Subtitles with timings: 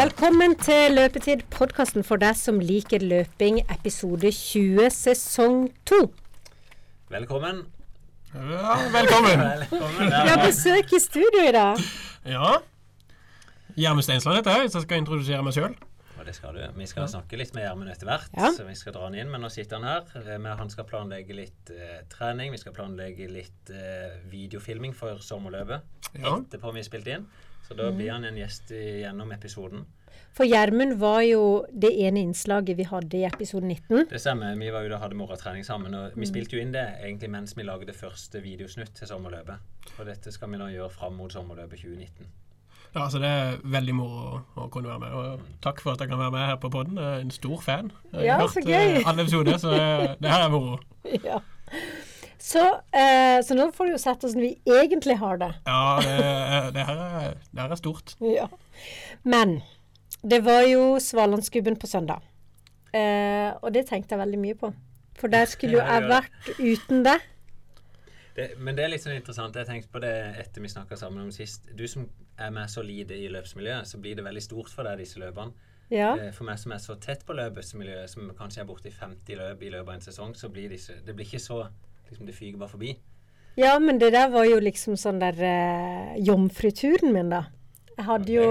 [0.00, 5.56] Velkommen til Løpetid, podkasten for deg som liker løping, episode 20, sesong
[5.90, 5.98] 2.
[7.12, 7.58] Velkommen.
[8.32, 9.42] Ja, velkommen.
[9.66, 10.06] Velkommen.
[10.06, 11.82] Vi har besøk i studio i dag.
[12.24, 12.54] Ja.
[13.76, 15.76] Gjermund Steinsland heter jeg, så jeg skal introdusere meg sjøl.
[16.16, 16.64] Og det skal du.
[16.80, 18.54] Vi skal snakke litt med Gjermund etter hvert, Ja.
[18.56, 19.28] så vi skal dra han inn.
[19.28, 20.08] Men nå sitter han her.
[20.24, 22.56] Eh, han skal planlegge litt eh, trening.
[22.56, 25.84] Vi skal planlegge litt eh, videofilming for sommerløpet
[26.16, 26.38] Ja.
[26.40, 27.28] etterpå vi har spilt inn.
[27.70, 29.84] Så da blir han en gjest gjennom episoden.
[30.34, 34.08] For Gjermund var jo det ene innslaget vi hadde i episode 19.
[34.10, 34.56] Det stemmer.
[34.58, 35.94] Vi var jo da hadde morgentrening sammen.
[35.94, 39.62] Og vi spilte jo inn det egentlig mens vi lagde første videosnutt til sommerløpet.
[39.98, 42.26] Og dette skal vi nå gjøre fram mot sommerløpet 2019.
[42.90, 45.12] Ja, altså Det er veldig moro å, kunne være med.
[45.14, 46.70] Og takk for at jeg kan være med her på.
[46.74, 47.92] Jeg er en stor fan.
[48.12, 48.96] Jeg Ja, har så hørt gøy.
[48.98, 50.78] eh, alle episoder, så det, det her er moro.
[51.30, 51.38] Ja.
[52.40, 52.62] Så,
[52.96, 55.50] eh, så nå får du jo sett hvordan vi egentlig har det.
[55.66, 56.14] Ja, det,
[56.76, 58.14] det, her, er, det her er stort.
[58.24, 58.46] Ja.
[59.28, 59.58] Men
[60.24, 62.24] det var jo Svalandsgubben på søndag.
[62.96, 64.72] Eh, og det tenkte jeg veldig mye på.
[65.20, 67.18] For der skulle jo jeg vært uten det.
[68.36, 69.56] Det, men det er litt sånn interessant.
[69.58, 71.68] Jeg tenkte på det etter vi snakka sammen om sist.
[71.76, 72.06] Du som
[72.40, 75.52] er med så lite i løpsmiljøet, så blir det veldig stort for deg, disse løpene.
[75.92, 76.14] Ja.
[76.16, 79.36] Eh, For meg som er så tett på løpsmiljøet, som kanskje er borte i 50
[79.42, 81.64] løp i løpet av en sesong, så blir disse Det blir ikke så
[82.10, 82.96] liksom Det fyker bare forbi.
[83.56, 87.46] ja, men det der var jo liksom sånn der eh, jomfruturen min, da.
[88.00, 88.44] Jeg hadde jo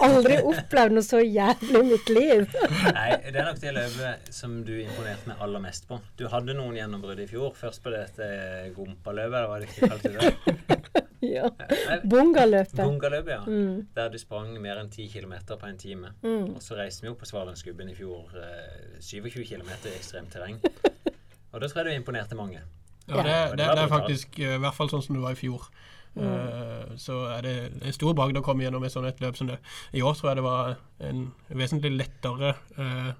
[0.00, 2.54] aldri opplevd noe så jævlig i mitt liv.
[2.96, 5.98] Nei, det er nok det løpet som du imponerte meg aller mest på.
[6.16, 7.52] Du hadde noen gjennombrudd i fjor.
[7.58, 8.30] Først på dette
[8.72, 10.80] Gompa-løpet, eller hva det ikke kalte det?
[11.34, 11.50] ja.
[12.08, 12.80] Bungaløpet.
[12.80, 13.44] Bungaløpet, ja.
[13.44, 13.84] Mm.
[14.00, 16.14] Der du sprang mer enn 10 km på en time.
[16.24, 16.54] Mm.
[16.54, 18.32] Og så reiste vi opp på Svalandsgubben i fjor.
[18.32, 20.56] Eh, 27 km i ekstremt terreng.
[21.52, 22.64] Og da tror jeg du imponerte mange.
[23.16, 25.40] Ja, det, det, Det er faktisk eh, i hvert fall sånn som det var i
[25.40, 25.66] fjor.
[26.20, 29.46] Eh, så er det en stor bragd å komme gjennom et sånt et løp som
[29.50, 29.58] det.
[29.94, 30.76] I år tror jeg det var
[31.06, 31.20] en
[31.60, 33.12] vesentlig lettere eh,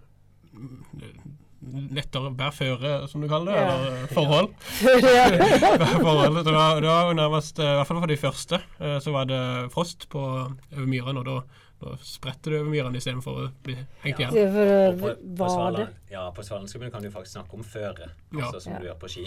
[1.93, 3.73] lettere bærføre, som du kaller det, Ja.
[3.77, 4.49] eller forhold.
[5.05, 5.27] ja.
[6.07, 6.39] forhold.
[6.45, 9.25] Det var, det var nærmest, eh, i hvert fall for de første, eh, så var
[9.29, 9.41] det
[9.75, 11.37] frost på over myrene, og da,
[11.85, 14.35] da spredte det over myrene istedenfor å bli hengt igjen.
[14.41, 15.51] Ja, på, på.
[15.53, 18.47] Svaland, ja, på Svalandsgubben kan du faktisk snakke om føre, Ja.
[18.49, 18.79] altså som Ja.
[18.81, 19.27] du gjør på ski.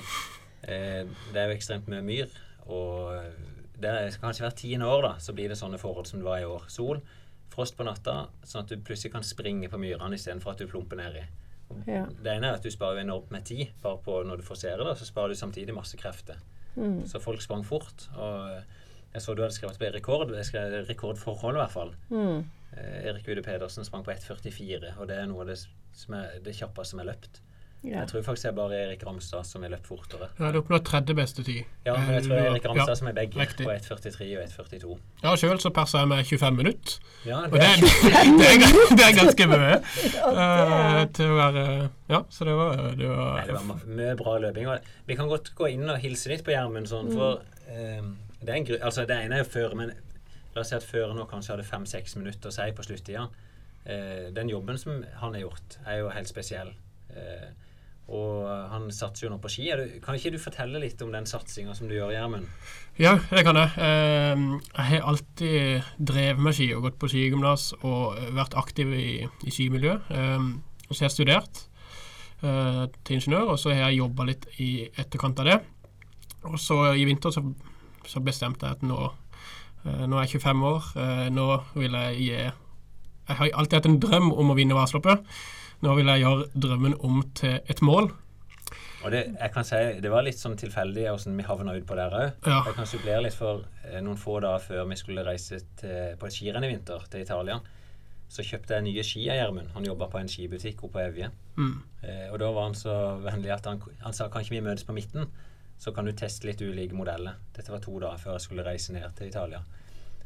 [0.64, 1.04] Eh,
[1.34, 2.32] det er jo ekstremt mye myr,
[2.72, 3.20] og
[3.84, 6.42] det er kanskje hvert tiende år da, så blir det sånne forhold som det var
[6.42, 6.66] i år.
[6.72, 7.02] Sol,
[7.54, 11.00] frost på natta, sånn at du plutselig kan springe på myrene istedenfor at du plumper
[11.00, 11.26] nedi.
[11.88, 12.06] Ja.
[12.06, 14.98] Det ene er at du sparer enormt med tid, bare på når du forserer det,
[15.00, 16.40] så sparer du samtidig masse krefter.
[16.76, 17.04] Mm.
[17.10, 18.62] Så folk sprang fort, og
[19.14, 21.96] jeg så du hadde skrevet på rekord, jeg skrev rekordforhold i hvert fall.
[22.10, 22.44] Mm.
[22.74, 25.60] Eh, Erik Ude Pedersen sprang på 1,44, og det er noe av det,
[25.94, 27.42] som er, det kjappeste som er løpt.
[27.84, 27.98] Ja.
[28.00, 30.30] Jeg tror faktisk det er bare Erik Ramstad som har løpt fortere.
[30.38, 31.66] Ja, Du har oppnådd tredje beste tid.
[31.84, 33.66] Ja, men jeg tror det er Erik Ramstad ja, som er begge, riktig.
[33.68, 34.94] på 1,43 og 1,42.
[35.24, 36.94] Ja, sjøl så persa jeg med 25 minutter.
[37.28, 39.74] Ja, Og det det, er, det, er, det er ganske mye
[40.24, 41.64] Uh, til å være
[42.10, 44.70] Ja, så det var, det var, nei, det var mye bra løping.
[45.10, 48.00] Vi kan godt gå inn og hilse litt på Gjermund, sånn, for eh,
[48.40, 49.92] det, er en gru altså, det ene er jo føre, men
[50.56, 53.28] la oss si at føre nå kanskje hadde fem-seks minutter å si på sluttida.
[53.84, 56.72] Uh, den jobben som han har gjort, er jo helt spesiell.
[57.14, 57.50] Eh,
[58.12, 59.70] og han satser jo nå på ski.
[60.04, 62.50] Kan ikke du fortelle litt om den satsinga som du gjør, Gjermund?
[63.00, 63.72] Ja, det kan jeg.
[63.80, 69.08] Eh, jeg har alltid drevet med ski og gått på skigymnas og vært aktiv i,
[69.24, 70.12] i skimiljøet.
[70.14, 71.64] Og så har jeg studert
[72.44, 75.60] eh, til ingeniør, og så har jeg jobba litt i etterkant av det.
[76.52, 77.44] Og så i vinter så,
[78.10, 79.00] så bestemte jeg at nå,
[79.88, 81.48] eh, nå er jeg 25 år, eh, nå
[81.78, 82.30] vil jeg gi
[83.24, 85.24] Jeg har alltid hatt en drøm om å vinne Vasaloppet.
[85.84, 88.12] Nå vil jeg gjøre drømmen om til et mål.
[89.04, 91.98] Og det, jeg kan si, det var litt sånn tilfeldig hvordan vi havna ut på
[92.00, 92.28] der òg.
[92.48, 92.62] Ja.
[92.70, 96.30] Jeg kan supplere litt for eh, noen få dager før vi skulle reise til, på
[96.30, 97.60] et skirenn i vinter til Italia.
[98.32, 99.74] Så kjøpte jeg nye ski av Gjermund.
[99.76, 101.30] Han jobba på en skibutikk oppe på Evje.
[101.60, 101.76] Mm.
[102.08, 102.96] Eh, og da var han så
[103.26, 105.28] vennlig at han, han sa kan ikke vi møtes på midten,
[105.84, 107.42] så kan du teste litt ulike modeller.
[107.52, 109.60] Dette var to dager før jeg skulle reise ned til Italia.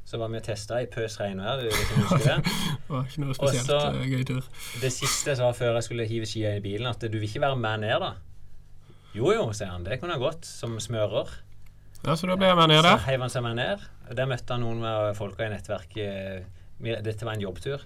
[0.08, 1.66] Så var vi og testa i pøs regnvær.
[2.24, 2.36] Det?
[2.88, 4.46] Var ikke noe spesielt Også, eh, gøy tur.
[4.80, 7.44] Det siste jeg sa før jeg skulle hive skia i bilen, at du vil ikke
[7.44, 8.14] være med ned, da?
[9.18, 9.84] Jo jo, sier han.
[9.84, 10.48] Det kunne jeg godt.
[10.48, 11.34] Som smører.
[12.06, 13.04] Ja, så da ble jeg med ned Så der.
[13.10, 13.84] heiv han seg med ned.
[14.16, 16.46] Der møtte han noen av folka i nettverket.
[17.04, 17.84] Dette var en jobbtur.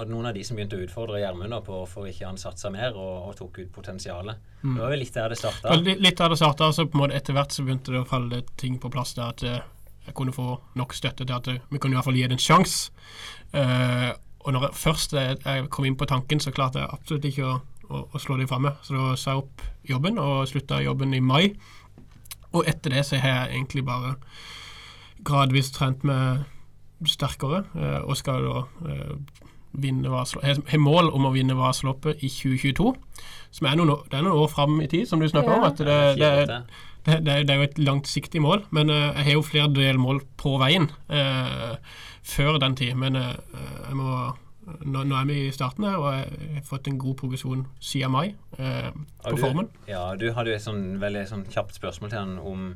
[0.00, 2.96] Og noen av de som begynte å utfordre Gjermund på hvorfor ikke han satsa mer
[2.96, 4.40] og, og tok ut potensialet.
[4.62, 5.76] Det var vel litt der det starta.
[5.84, 8.40] Litt der det starta, så på en måte etter hvert så begynte det å falle
[8.56, 9.60] ting på plass der at eh,
[10.14, 12.42] kunne få nok støtte til at eh, vi kunne i hvert fall gi det en
[12.42, 12.90] sjanse.
[13.54, 14.10] Uh,
[14.42, 17.46] og når jeg først jeg, jeg kom inn på tanken, så klarte jeg absolutt ikke
[17.46, 18.80] å, å, å slå det fra meg.
[18.82, 21.52] Så da sa jeg opp jobben, og slutta jobben i mai.
[22.52, 24.16] Og etter det så har jeg egentlig bare
[25.24, 26.42] gradvis trent med
[27.08, 29.14] sterkere uh, og skal da uh,
[29.72, 32.92] vinne Vasaloppet Har mål om å vinne Vasaloppet i 2022.
[33.52, 35.58] Som er noen, år- det er noen år fram i tid, som du snakker Ja.
[35.60, 35.64] om.
[35.70, 36.58] at det, det, det,
[37.06, 40.54] det, det er jo et langsiktig mål, men eh, jeg har jo flere delmål på
[40.62, 41.74] veien eh,
[42.22, 42.94] før den tid.
[43.00, 43.34] Men eh,
[43.88, 44.12] jeg må
[44.86, 48.12] nå, nå er vi i starten her, og jeg har fått en god progresjon siden
[48.14, 48.28] mai
[48.58, 48.90] eh,
[49.26, 49.68] på du- formen.
[49.90, 52.68] Ja, du hadde jo et sånn veldig sånn kjapt spørsmål til han om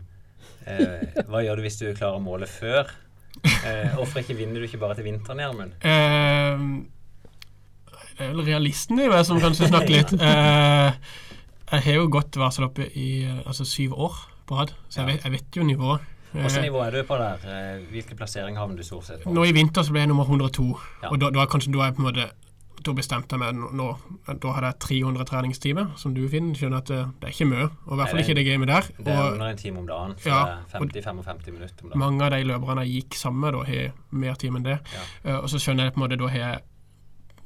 [0.66, 2.90] eh, hva gjør du hvis du klarer målet før?
[3.44, 5.74] Eh, Hvorfor ikke vinner du ikke bare til vinteren, Gjermund?
[5.86, 6.58] Eh,
[8.16, 10.14] det er vel realisten i meg som kanskje snakker litt.
[10.26, 10.92] Eh,
[11.72, 14.14] jeg har jo gått Vasaloppet i eh, altså syv år
[14.46, 16.00] på rad, så jeg vet, jeg vet jo nivået.
[16.32, 17.38] Hvilket Eh, nivå er du på der?
[17.90, 19.32] Hvilken plassering havner du stort sett på?
[19.32, 20.66] Nå i vinter så ble jeg nummer 102,
[21.02, 21.08] Ja.
[21.10, 22.26] og da, da, kanskje, da jeg måte
[22.86, 23.86] da bestemte jeg meg nå,
[24.28, 26.54] Da hadde jeg 300 treningstimer, som du finner.
[26.54, 28.82] Skjønner at det, det er ikke mye, og i hvert fall ikke det gamet der.
[29.00, 30.14] Det er under en time om dagen.
[30.26, 30.40] Ja,
[30.70, 31.98] det er 50-55 minutter om dagen.
[31.98, 34.78] mange av de løperne jeg gikk sammen med, da har mer tid enn det.
[34.92, 35.32] Ja.
[35.32, 36.62] Uh, og så skjønner jeg på en måte da har jeg,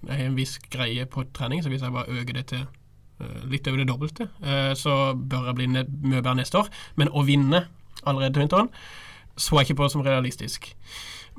[0.08, 2.66] jeg har en viss greie på trening, så hvis jeg bare øker det til eh,
[3.50, 6.70] litt over det dobbelte, eh, så bør jeg bli mye bedre neste år.
[7.00, 7.64] Men å vinne
[8.04, 8.70] allerede til vinteren
[9.40, 10.70] så jeg ikke på som realistisk.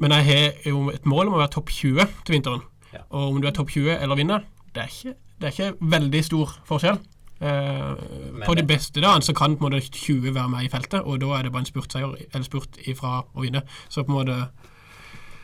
[0.01, 2.63] Men jeg har jo et mål om å være topp 20 til vinteren.
[2.91, 3.03] Ja.
[3.09, 4.45] Og om du er topp 20 eller vinner,
[4.75, 6.99] det er ikke, det er ikke veldig stor forskjell.
[7.41, 8.01] Eh,
[8.45, 11.21] på de beste dagene så kan på en måte 20 være med i feltet, og
[11.21, 13.63] da er det bare en spurtseier eller spurt ifra å vinne.
[13.89, 14.37] Så på en måte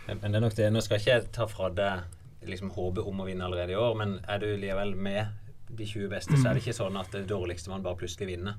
[0.07, 0.69] Men det er nok det.
[0.71, 3.97] Nå skal jeg ikke ta fra deg liksom, håpet om å vinne allerede i år,
[3.99, 5.25] men er du likevel med
[5.69, 8.57] de 20 beste, så er det ikke sånn at det dårligste man bare plutselig vinner.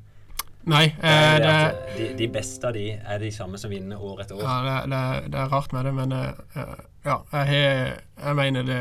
[0.68, 4.24] Nei, eh, det det, de, de beste av de er de samme som vinner år
[4.24, 4.42] etter år.
[4.44, 6.74] ja, det, det, det er rart med det, men eh, eh,
[7.06, 8.80] ja, jeg, har, jeg mener det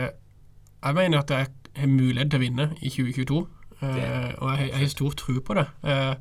[0.83, 1.47] Jeg mener at jeg
[1.77, 3.45] har mulighet til å vinne i 2022.
[3.77, 5.65] Uh, og jeg, jeg har stor tro på det.
[5.85, 6.15] Uh,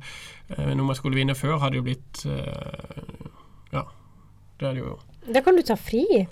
[0.49, 3.23] eh, når man skulle vinne før, hadde det jo blitt eh,
[3.73, 3.81] Ja,
[4.59, 6.05] det er det jo Da kan du ta fri.
[6.07, 6.27] Ja,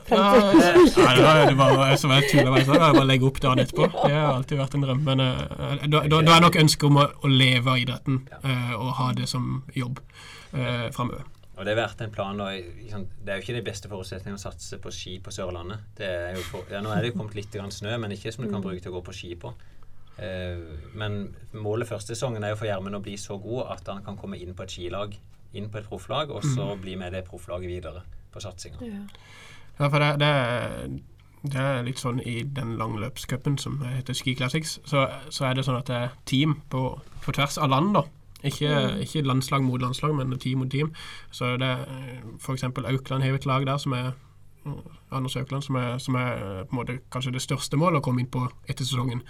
[1.15, 2.65] det var det var som jeg tuller med.
[2.65, 3.89] så bare legge opp dagen etterpå.
[3.91, 5.01] Det har alltid vært en drøm.
[5.03, 8.73] Men eh, da, da, da er nok ønsket om å, å leve av idretten eh,
[8.77, 9.99] og ha det som jobb
[10.55, 11.27] uh, framover.
[11.55, 14.43] Og det har vært en plan og Det er jo ikke de beste forutsetningene å
[14.43, 15.85] satse på ski på Sørlandet.
[15.99, 18.33] Det er jo for, ja, nå er det jo kommet litt grann snø, men ikke
[18.35, 19.51] som du kan bruke til å gå på ski på.
[20.23, 20.59] Eh,
[20.95, 21.21] men
[21.51, 24.39] målet første sesongen er jo for Gjermund å bli så god at han kan komme
[24.39, 25.15] inn på et skilag,
[25.55, 28.03] inn på et profflag, og så bli med det profflaget videre
[28.35, 28.81] på satsinga.
[28.83, 29.03] Ja.
[29.79, 30.85] Ja, for det, det, er,
[31.43, 35.65] det er litt sånn i den langløpscupen som heter Ski Classics, så, så er det
[35.67, 36.85] sånn at det er team på,
[37.25, 38.05] på tvers av land, da.
[38.45, 38.69] Ikke,
[39.01, 40.91] ikke landslag mot landslag, men team mot team.
[41.33, 41.87] Så det er
[42.37, 42.63] f.eks.
[42.63, 44.11] Aukland har et lag der som er
[45.11, 48.21] Anders Aukland, som er, som er på en måte kanskje det største målet å komme
[48.21, 49.23] inn på etter sesongen.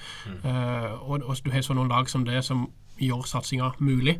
[0.43, 2.67] Eh, og, og du har sånne noen lag som det som
[2.99, 4.19] gjør satsinga mulig.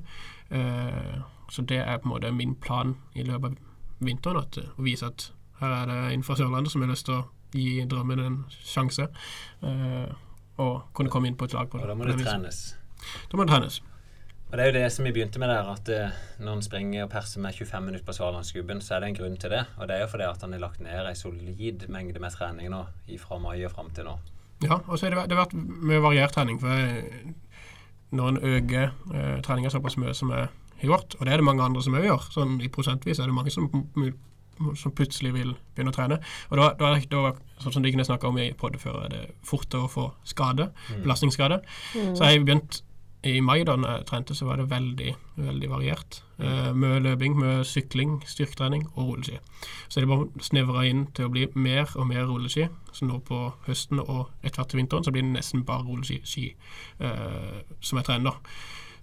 [0.52, 3.65] Uh, så det er på en måte min plan i løpet av
[4.00, 4.44] vinteren.
[4.44, 5.32] At, og vise at
[5.62, 7.26] her er det en fra Sørlandet som har lyst til å
[7.56, 9.08] gi drømmen en sjanse.
[9.64, 10.12] Uh,
[10.62, 11.70] og kunne komme inn på et lag.
[11.70, 12.64] på Og da må det trenes.
[13.32, 13.82] Da må det trenes.
[14.46, 17.04] Og det er jo det som vi begynte med der, at eh, når en springer
[17.04, 19.64] og perser med 25 minutter på Svalandsgubben, så er det en grunn til det.
[19.78, 22.70] Og det er jo fordi at han har lagt ned ei solid mengde med trening
[22.72, 22.84] nå,
[23.20, 24.14] fra mai og fram til nå.
[24.64, 26.62] Ja, og så har det, det vært mye variert trening.
[26.62, 26.70] For
[28.16, 30.54] når en øker eh, treninga såpass mye som har
[30.84, 33.34] gjort, og det er det mange andre som òg gjør, sånn i prosentvis er det
[33.34, 33.70] mange som,
[34.76, 36.20] som plutselig vil begynne å trene.
[36.52, 39.06] Og da, da, er det- da sånn som de kunne snakke om i podde før,
[39.06, 40.72] er det fortere å få skade,
[41.04, 41.62] belastningsskade.
[42.16, 42.82] Så jeg begynte begynt
[43.26, 46.22] i mai, da når jeg trente, så var det veldig veldig variert.
[46.40, 49.40] Eh, mye løping, mye sykling, styrketrening og rulleski.
[49.90, 52.70] Så det bare snevra inn til å bli mer og mer rulleski.
[52.94, 56.54] Så nå på høsten og etter hvert til vinteren så blir det nesten bare rulleski
[57.00, 58.30] eh, som jeg trener.
[58.32, 58.38] da.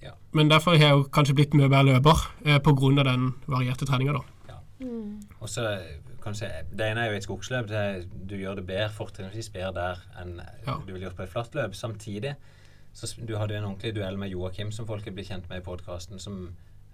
[0.03, 0.13] Ja.
[0.33, 3.03] Men derfor har jeg jo kanskje blitt mye bedre løper eh, pga.
[3.05, 4.13] den varierte treninga.
[4.19, 4.23] da.
[5.41, 5.67] Og så
[6.23, 7.69] kan du si, Det ene er jo et skogsløp.
[7.69, 10.77] Det er, du gjør det bedre, fortrinnsvis bedre der enn Ja.
[10.87, 11.75] du ville gjort på et flatt løp.
[11.75, 12.35] Samtidig
[12.95, 15.59] så Du hadde jo en ordentlig duell med Joakim, som folk er blitt kjent med
[15.63, 16.19] i podkasten.
[16.21, 16.49] Som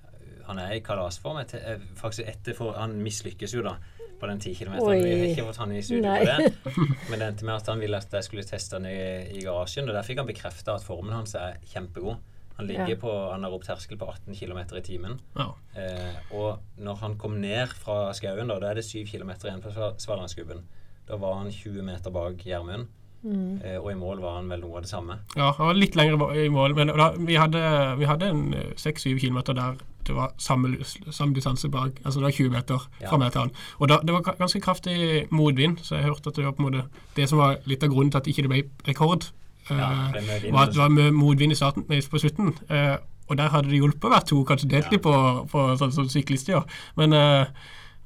[0.05, 1.39] øh, Han er i kalasform.
[1.39, 3.75] eh, Faktisk etter for Han mislykkes jo, da,
[4.21, 5.03] på den ti kilometeren.
[5.05, 6.19] Vi har ikke fått han i studio Nei.
[6.19, 6.55] på det.
[7.11, 9.89] Men det endte med at han ville at jeg skulle teste han i, i garasjen.
[9.89, 12.17] Og der fikk han bekrefta at formen hans er kjempegod.
[12.59, 12.97] Han ligger Ja.
[12.97, 15.19] på anarob terskel på 18 km i timen.
[15.37, 15.55] Ja.
[15.77, 19.63] Eh, og når han kom ned fra skauen, da, da er det 7 km igjen
[19.63, 20.65] på Sva- Svalandsgubben.
[21.09, 22.89] Da var han 20 meter bak Gjermund,
[23.25, 23.61] Mm.
[23.65, 25.19] eh, og i mål var han vel noe av det samme.
[25.37, 29.19] Ja, han var litt lenger i mål, men da, vi hadde, vi hadde en seks-syv
[29.21, 30.79] kilometer der det var samme,
[31.13, 32.01] samme distanse bak.
[32.05, 33.09] Altså det var 20 meter Ja.
[33.11, 33.51] fra meg til han.
[33.81, 36.73] Og da, det var ganske kraftig motvind, så jeg hørte at det var på en
[36.73, 39.31] måte det som var litt av grunnen til at ikke det ble rekord.
[39.71, 42.55] Ja, eh, var at det var motvind i starten, nei, på slutten.
[42.71, 42.97] eh,
[43.29, 45.13] og der hadde det hjulpet å være to, kanskje delt litt på,
[45.53, 46.65] på sånn sånn syklister.
[46.97, 47.47] Men, eh,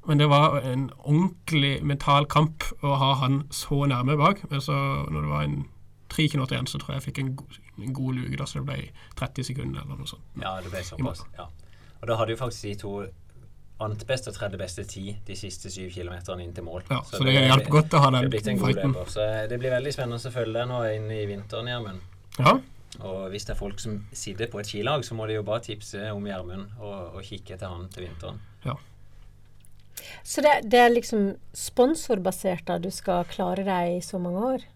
[0.04, 4.40] Men det var en ordentlig mental kamp å ha han så nærme bak.
[4.50, 4.73] Men så
[5.09, 5.64] når det var en
[6.11, 7.45] tre kilometer igjen, så tror jeg jeg fikk en, go
[7.78, 10.23] en god luke, da, så det ble 30 sekunder eller noe sånt.
[10.42, 11.23] Ja, det ble såpass.
[11.38, 11.47] Ja.
[12.00, 13.07] Og da hadde jo faktisk de to
[13.85, 16.85] ant best og tredje beste tid de siste syv kilometerne inn til mål.
[16.91, 18.95] Ja, så, det, hjalp godt å ha den fighten.
[19.11, 22.07] Så det blir veldig spennende å følge deg nå inn i vinteren, Gjermund.
[22.39, 22.57] Ja,
[23.03, 25.65] Og hvis det er folk som sitter på et skilag, så må de jo bare
[25.65, 28.41] tipse om Gjermund og, og kikke etter han til vinteren.
[30.25, 34.69] Så det, det er liksom sponsorbasert da du skal klare deg i så mange år?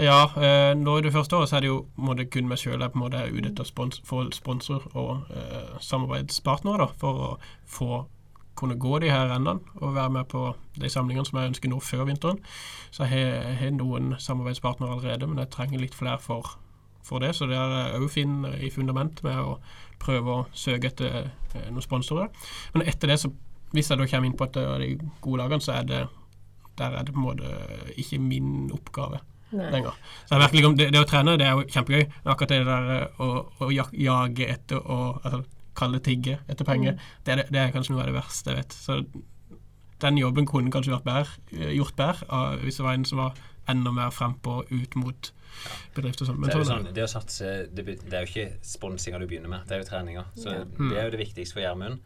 [0.00, 2.56] ja eh, nå i det første året så er det jo må det kun meg
[2.62, 6.86] sjøl jeg på en måte er ute etter spons få sponsor og eh, samarbeidspartnere da,
[6.96, 7.30] for å
[7.68, 7.90] få
[8.58, 10.42] kunne gå de her rennene og være med på
[10.78, 12.38] de samlingene som jeg ønsker nå før vinteren.
[12.90, 16.58] Så jeg har- noen samarbeidspartnere allerede, men jeg trenger litt flere for,
[17.02, 17.34] for det.
[17.34, 19.58] Så det er òg fin i fundament med å
[19.98, 22.28] prøve å søke etter eh, noen sponsorer.
[22.74, 23.32] Men etter det, så
[23.72, 26.02] hvis jeg da kommer inn på et av de gode lagene, så er det
[26.78, 29.18] der er det på en måte ikke min oppgave
[29.52, 29.92] lenger.
[30.26, 33.20] Så virkelig, det, det å trene det er jo kjempegøy, men akkurat det der eh,
[33.20, 33.26] å,
[33.60, 35.42] å jage etter og altså,
[35.78, 38.52] kalle det tigge etter penger, det, er det, det er kanskje noe av det verste
[38.52, 38.76] jeg vet.
[38.76, 38.98] Så
[40.02, 43.38] den jobben kunne kanskje vært bedre, eh, gjort bedre hvis det var en som var
[43.70, 45.32] enda mer frempå ut mot
[45.94, 46.38] bedrifter sånn.
[46.38, 49.20] Så Men er det, sånn, sånn, det å satse det, det er jo ikke sponsinga
[49.22, 50.24] du begynner med, det er jo treninga.
[50.34, 50.64] Så Ja.
[50.64, 50.90] Mm.
[50.90, 52.00] det er jo det viktigste for Gjermund.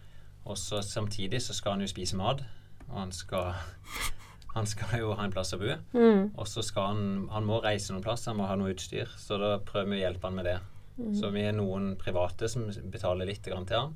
[0.47, 2.45] Og så samtidig så skal han jo spise mat,
[2.89, 3.55] og han skal
[4.57, 5.75] han skal jo ha en plass å bo.
[5.93, 6.33] Mm.
[6.37, 9.09] Og så skal han Han må reise noen plass, han må ha noe utstyr.
[9.19, 10.59] Så da prøver vi å hjelpe han med det.
[10.97, 13.95] Så vi er noen private som betaler litt grann til han.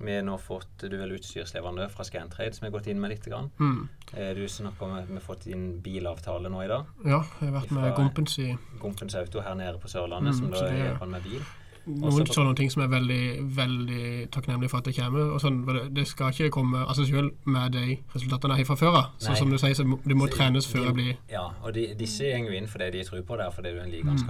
[0.00, 3.24] Vi har nå fått du vel utstyrsleverandør fra Scantrade som har gått inn med litt.
[3.26, 3.50] Grann.
[3.58, 6.86] mm, Eh, Du snakker om at vi har fått inn bilavtale nå i dag.
[7.04, 10.50] ja, jeg har vært med Gompens i Gompens Auto her nede på Sørlandet, Mm, som
[10.50, 11.42] da er- hjelper med bil.
[11.88, 15.32] noen Også på- sånne ting som er veldig veldig takknemlig for at det kommer.
[15.34, 18.86] og sånn, det, skal ikke komme av seg selv med de resultatene jeg har fra
[18.86, 19.10] før av.
[19.18, 21.74] Så som du sier, så det må Så trenes de- før jeg blir Ja, og
[21.74, 24.22] de, disse går jo inn fordi de tror på det, fordi du er en likandes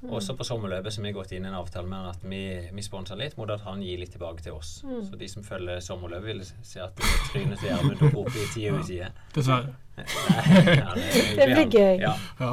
[0.00, 0.12] kar.
[0.18, 2.40] Også på sommerløpet så har vi gått inn i en avtale med han at vi,
[2.72, 4.78] vi sponser litt mot at han gir litt tilbake til oss.
[4.82, 6.98] Så de som følger sommerløpet, vil se at
[7.32, 9.10] trynet til Gjermund dukker opp i tide ut side.
[9.34, 9.74] Dessverre.
[11.38, 11.98] Det blir gøy.
[12.04, 12.14] Ja.
[12.40, 12.52] Ja.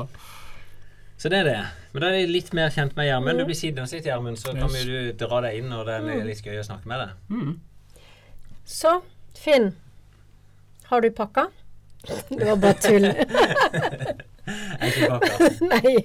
[1.18, 1.60] Så det er det.
[1.94, 3.40] Men da er jeg litt mer kjent med Gjermund.
[3.40, 4.76] Du blir siden av sitt, Gjermund, så kan Yes.
[4.76, 4.84] vi
[5.14, 7.10] du dra deg inn når det er litt gøy å snakke med deg.
[7.30, 7.54] Mm.
[8.66, 8.98] Så,
[9.38, 9.72] Finn.
[10.90, 11.48] Har du pakka?
[12.30, 13.08] Det var bare tull.
[15.74, 15.96] Nei,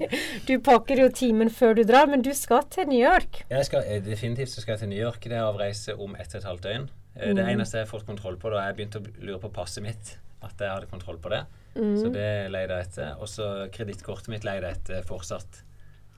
[0.49, 3.43] du pakker jo timen før du drar, men du skal til New York.
[3.51, 5.23] Jeg skal, eh, definitivt så skal jeg til New York.
[5.25, 6.91] Det er avreise om ett og et halvt døgn.
[7.21, 7.37] Mm.
[7.37, 10.15] Det eneste jeg har fått kontroll på, da jeg begynte å lure på passet mitt,
[10.41, 11.45] at jeg hadde kontroll på det.
[11.75, 13.11] Så det leide jeg etter.
[13.23, 15.63] Og så kredittkortet mitt leide jeg etter fortsatt.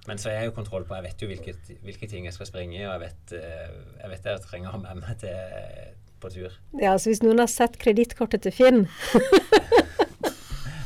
[0.08, 2.48] Men så har jeg jo kontroll på Jeg vet jo hvilket, hvilke ting jeg skal
[2.48, 5.20] springe i, og jeg vet, eh, jeg vet det jeg trenger å ha med meg
[5.20, 6.56] til, på tur.
[6.80, 8.82] Ja, så hvis noen har sett kredittkortet til Finn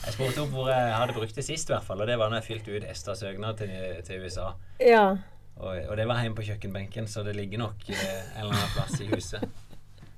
[0.06, 2.30] Jeg spurte opp hvor jeg hadde brukt det sist, i hvert fall, og det var
[2.30, 3.72] når jeg fylte ut ESTA-søknad til,
[4.06, 4.52] til USA.
[4.80, 5.06] Ja.
[5.56, 8.02] Og, og det var hjemme på kjøkkenbenken, så det ligger nok eh,
[8.36, 9.42] en eller annen plass i huset.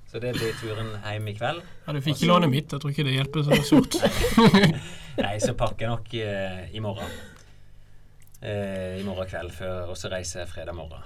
[0.09, 1.59] Så det blir turen hjem i kveld.
[1.85, 2.71] ja, du fikk ikke låne mitt.
[2.73, 3.97] Jeg tror ikke det hjelper så sort.
[5.23, 7.11] Nei, så pakker jeg nok eh, i morgen.
[8.41, 11.05] Eh, I morgen kveld, før, og så reiser jeg fredag morgen.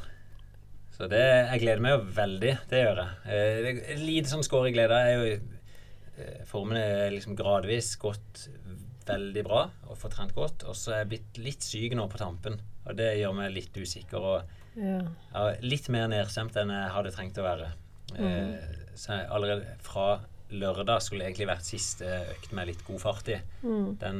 [0.93, 2.53] Så det, jeg gleder meg jo veldig.
[2.69, 3.19] Det gjør jeg.
[3.25, 4.99] Eh, det et lite sånn skår i glede.
[5.03, 5.52] Jeg er jo,
[6.49, 8.47] formen er liksom gradvis gått
[9.07, 10.63] veldig bra og fortrent godt.
[10.69, 13.75] Og så er jeg blitt litt syk nå på tampen, og det gjør meg litt
[13.75, 14.19] usikker.
[14.33, 14.99] og ja.
[15.33, 17.71] ja, litt mer nedstemt enn jeg hadde trengt å være.
[18.17, 20.07] Eh, så jeg allerede fra
[20.53, 22.05] lørdag skulle egentlig vært siste
[22.35, 23.39] økt med litt god fart i.
[24.01, 24.19] Den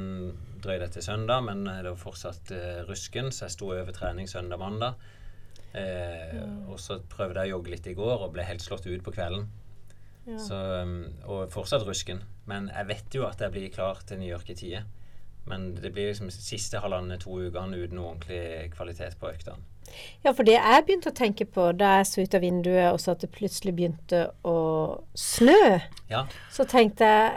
[0.64, 4.96] drøyde til søndag, men det var fortsatt eh, rusken, så jeg sto over trening søndag-mandag.
[5.74, 6.38] Eh,
[6.70, 9.14] Og så prøvde jeg å jogge litt i går og ble helt slått ut på
[9.14, 9.48] kvelden.
[10.28, 10.38] Ja.
[10.40, 12.22] Så, um, og fortsatt rusken.
[12.48, 14.84] Men jeg vet jo at jeg blir klar til New York i tide.
[15.46, 19.60] Men det blir liksom siste halvannen to ukene uten noe ordentlig kvalitet på øktene.
[20.24, 23.02] Ja, for det jeg begynte å tenke på da jeg så ut av vinduet og
[23.04, 24.56] så at det plutselig begynte å
[25.20, 27.34] snø, Ja, så tenkte jeg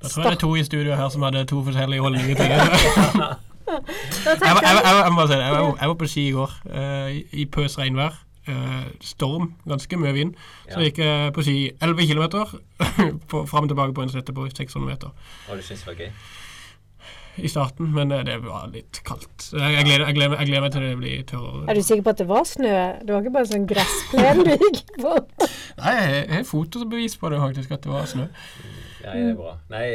[0.00, 2.48] Da tror jeg det er to i studio her som hadde to forskjellige holdninger til
[2.48, 3.36] det.
[3.70, 5.44] Jeg, var- jeg, jeg, jeg, jeg, må bare si det.
[5.80, 8.16] Jeg, var, på ski i går eh, i pøs regnvær.
[8.50, 10.34] Eh, storm, ganske mye vind.
[10.68, 10.84] Så Ja.
[10.90, 12.26] gikk jeg på ski 11 km
[13.50, 15.10] fram og tilbake på en slette på 600 meter
[15.50, 16.12] og du syns det var gøy?
[17.40, 19.46] i starten, men eh, det var litt kaldt.
[19.54, 21.62] Jeg, jeg, gleder, jeg, gleder, jeg gleder meg til det blir tørrere.
[21.70, 22.72] er du sikker på at det var snø?
[23.06, 25.12] Det var ikke bare sånn gressplen du gikk på?
[25.80, 28.26] Nei, jeg har fotobevis på det faktisk, at det var snø.
[29.06, 29.54] Ja, det er bra.
[29.72, 29.86] Nei,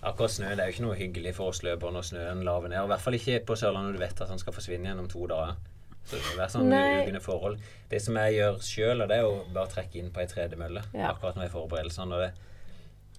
[0.00, 2.80] akkurat snø det er jo ikke noe hyggelig for oss løpere når snøen laver ned.
[2.80, 5.08] Og I hvert fall ikke på Sørlandet når du vet at den skal forsvinne gjennom
[5.12, 5.54] to dager.
[6.08, 7.20] Så det må være sånn Nei.
[7.20, 7.58] forhold.
[7.90, 11.12] Det som jeg gjør sjøl, det er å bare trekke inn på ei tredemølle Ja.
[11.12, 12.12] akkurat når jeg forbereder sånn.
[12.12, 12.32] Og det,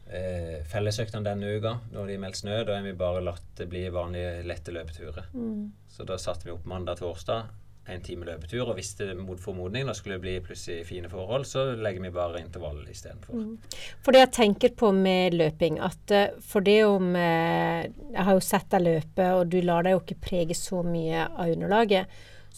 [0.10, 3.88] eh, fellesøktene denne uka, når de meldt snø, da har vi bare latt det bli
[3.89, 5.25] vanlige lette løpeturer.
[5.34, 5.72] Mm.
[5.88, 7.46] Så da satte vi opp mandag-torsdag
[7.89, 11.46] en time løpetur, og hvis det mot formodning da skulle det bli plutselig fine forhold,
[11.46, 13.34] så legger vi bare intervall istedenfor.
[13.34, 13.58] Mm.
[14.03, 18.39] For det jeg tenker på med løping, at eh, for det om Jeg har jo
[18.39, 22.08] sett deg løpe, og du lar deg jo ikke prege så mye av underlaget.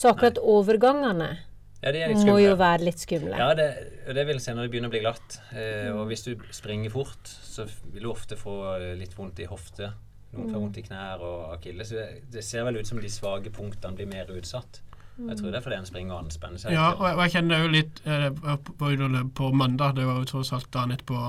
[0.01, 1.31] Så akkurat overgangene
[1.81, 3.37] Ja, er må jo være litt skumle.
[3.37, 3.67] Ja, det,
[4.13, 5.39] det vil si når det begynner å bli glatt.
[5.53, 9.49] Eh, og hvis du springer fort, så vil du ofte få eh, litt vondt i
[9.49, 9.91] hofte.
[10.31, 11.89] Noen får vondt i knær og akilles.
[11.89, 14.81] Så Det, det ser vel ut som de svake punktene blir mer utsatt.
[15.21, 16.73] Jeg tror det er fordi en springer og anspenner seg.
[16.73, 18.27] Ja, og jeg, og jeg kjenner jo litt eh,
[19.17, 19.95] løp på mandag.
[19.97, 21.19] Det var jo tross alt dagen etterpå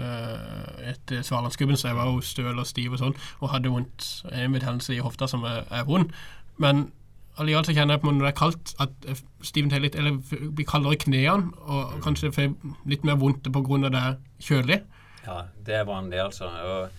[0.00, 4.08] eh, etter Svalandsgubben, så jeg var jo støl og stiv og sånn, og hadde vondt
[4.32, 6.14] en betennelse i hofta som er, er vond.
[6.62, 6.88] Men
[7.38, 10.18] allikevel så kjenner jeg på når det er kaldt, at jeg stivner til litt, eller
[10.56, 12.54] blir kaldere i knærne, og kanskje får
[12.86, 14.80] litt mer vondt av det er kjølig.
[15.26, 16.46] Ja, det er vanlig, altså.
[16.46, 16.90] Og,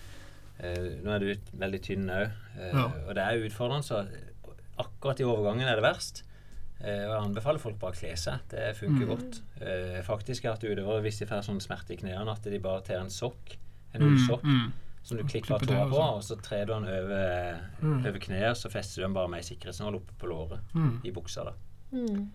[0.60, 2.86] eh, nå er du veldig tynn òg, eh, Ja.
[3.08, 3.84] og det er utfordrende.
[3.84, 4.06] Så
[4.78, 6.22] akkurat i overgangen er det verst.
[6.80, 8.38] Eh, og jeg anbefaler folk bare å kle seg.
[8.48, 9.08] Det funker Mm.
[9.08, 9.40] godt.
[9.60, 12.82] Eh, faktisk er at utøvere hvis de får sånn smerte i knærne, at de bare
[12.82, 13.56] tar en sokk,
[13.94, 14.72] en Mm, ullsokk, mm.
[15.02, 16.16] Som du Klipper tåa på, sånn.
[16.16, 18.06] og så trer du den over, Mm.
[18.06, 21.00] over kneet, så fester du den bare med ei sikkerhetsnål oppe på låret Mm.
[21.04, 21.44] i buksa.
[21.44, 21.52] da.
[21.92, 22.30] Mm.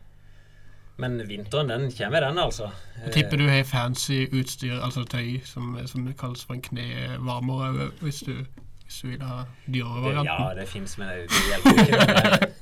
[0.98, 2.64] Men vinteren, den kommer, den, altså.
[2.98, 6.62] Eh, Jeg tipper du har fancy utstyr, altså tøy, som, som det kalles for en
[6.62, 8.46] knevarmer, hvis du,
[8.86, 10.26] hvis du vil ha dyrevarianten.
[10.26, 12.54] ja, det fins, men det, det hjelper ikke.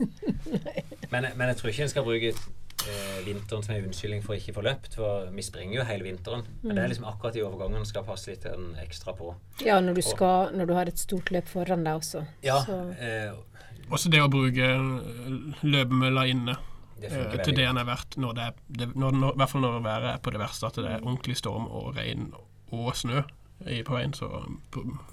[1.12, 2.30] Men, men jeg tror ikke en skal bruke
[2.90, 4.98] eh, vinteren som en unnskyldning for ikke å få løpt.
[4.98, 6.46] For vi springer jo hele vinteren.
[6.64, 9.36] Men det er liksom akkurat i overgangen skal passe litt en ekstra på.
[9.66, 12.26] Ja, når du, skal, når du har et stort løp foran deg også.
[12.46, 13.32] Ja, Så, eh,
[13.92, 16.58] Også det å bruke eh, løpemølla inne
[17.02, 19.52] det eh, til det den er verdt, når det er, det, når, når, i hvert
[19.54, 22.30] fall når været er på det verste, at det er ordentlig storm og regn
[22.72, 23.24] og snø
[23.66, 24.30] i, på veien, så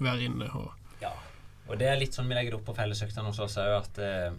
[0.01, 0.69] vær inne og
[1.01, 1.13] Ja.
[1.69, 3.99] Og det er litt sånn vi legger det opp på fellesøktene hos oss òg, at
[4.01, 4.37] eh,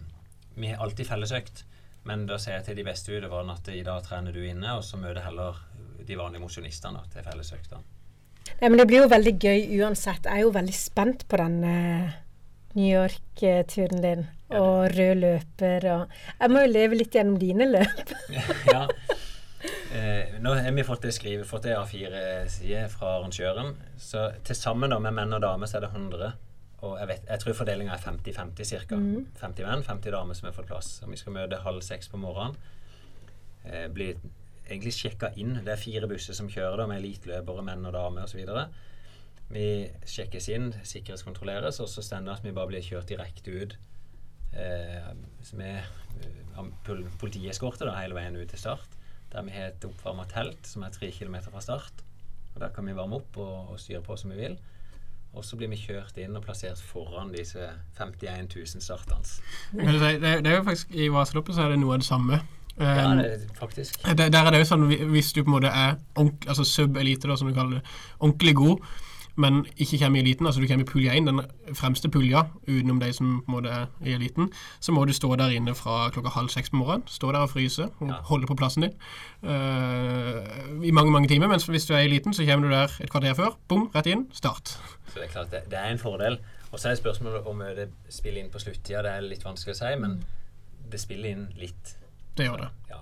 [0.55, 1.63] vi har alltid fellesøkt.
[2.07, 4.85] Men da sier jeg til de beste utøverne at i dag trener du inne, og
[4.85, 5.59] så møter heller
[6.01, 7.83] de vanlige mosjonistene til fellesøktene.
[8.61, 10.25] Nei, men det blir jo veldig gøy uansett.
[10.25, 12.13] Jeg er jo veldig spent på den eh,
[12.77, 14.27] New York-turen din.
[14.51, 18.15] Ja, Og rød løper og Jeg må jo leve litt gjennom dine løp.
[18.73, 18.87] ja.
[19.93, 23.75] Eh, nå har vi fått det skrivet, fått det A4-side fra arrangøren.
[23.99, 26.33] Så til sammen da, med menn og damer så er det 100.
[26.81, 28.97] Og jeg, vet, jeg tror fordelinga er 50-50 ca.
[29.41, 30.87] 50 menn, 50 damer som har fått plass.
[31.05, 32.55] Og vi skal møte halv seks på morgenen.
[33.65, 34.07] Eh, bli
[34.65, 35.59] egentlig sjekka inn.
[35.65, 38.41] Det er fire busser som kjører da, med elitløpere, menn og damer osv.
[39.51, 39.65] Vi
[40.07, 43.77] sjekkes inn, sikkerhetskontrolleres, og så stender det at vi bare blir kjørt direkte ut
[44.55, 45.11] eh,
[45.59, 45.83] med
[46.23, 48.97] eh, pol- politieskorte da, hele veien ut til start.
[49.31, 52.01] Der vi har et oppvarma telt som er tre kilometer fra start.
[52.55, 54.57] Og Der kan vi varme opp og, og styre på som vi vil.
[55.33, 59.37] Og så blir vi kjørt inn og plassert foran disse 51 000 startende.
[59.71, 62.41] Det, det, det er jo faktisk I Vasaloppet så er det noe av det samme.
[62.41, 63.99] Ja, Um, det faktisk.
[64.17, 67.49] der, der er det jo sånn hvis du på en måte er altså sub-elite, som
[67.49, 68.85] du kaller det, ordentlig god,
[69.35, 71.41] men ikke kommer i eliten, altså du kommer i pulje 1, den
[71.77, 75.35] fremste pulja, utenom de som på en måte er i eliten, så må du stå
[75.39, 77.07] der inne fra klokka halv seks på morgenen.
[77.07, 78.13] Stå der og fryse og Ja.
[78.27, 78.93] holde på plassen din
[79.43, 81.47] uh, i mange mange timer.
[81.47, 83.55] Mens hvis du er i eliten, så kommer du der et kvarter før.
[83.67, 84.27] Bom, rett inn.
[84.33, 84.67] Start.
[85.07, 86.39] Så det er klart, det, det er en fordel.
[86.71, 89.01] Og så er spørsmålet om det spiller inn på sluttida.
[89.03, 90.21] Det er litt vanskelig å si, men
[90.91, 91.95] det spiller inn litt.
[92.37, 92.69] Det gjør det.
[92.89, 93.01] Ja.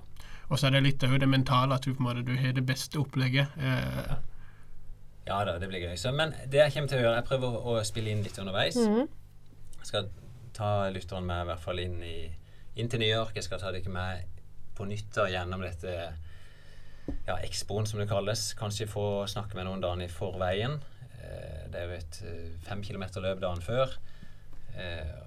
[0.49, 2.53] Og så er det litt av det mentale, at du på en måte du har
[2.57, 3.47] det beste opplegget.
[3.57, 4.19] Uh, Ja
[5.29, 5.95] da, det blir gøy.
[5.99, 8.39] Så, men det jeg kommer til å gjøre, jeg prøver å, å spille inn litt
[8.41, 8.79] underveis.
[8.79, 9.05] Mm.
[9.79, 10.09] Jeg skal
[10.55, 12.17] ta lytteren med i hvert fall inn, i,
[12.79, 13.37] inn til New York.
[13.37, 14.41] Jeg skal ta dere med
[14.77, 15.95] på nytt da, gjennom dette
[17.27, 18.53] ja, Expoen, som det kalles.
[18.59, 20.77] Kanskje få snakke med noen dagen i forveien.
[21.19, 23.97] Eh, det er jo et eh, fem kilometer løp dagen før.
[24.75, 25.17] Eh,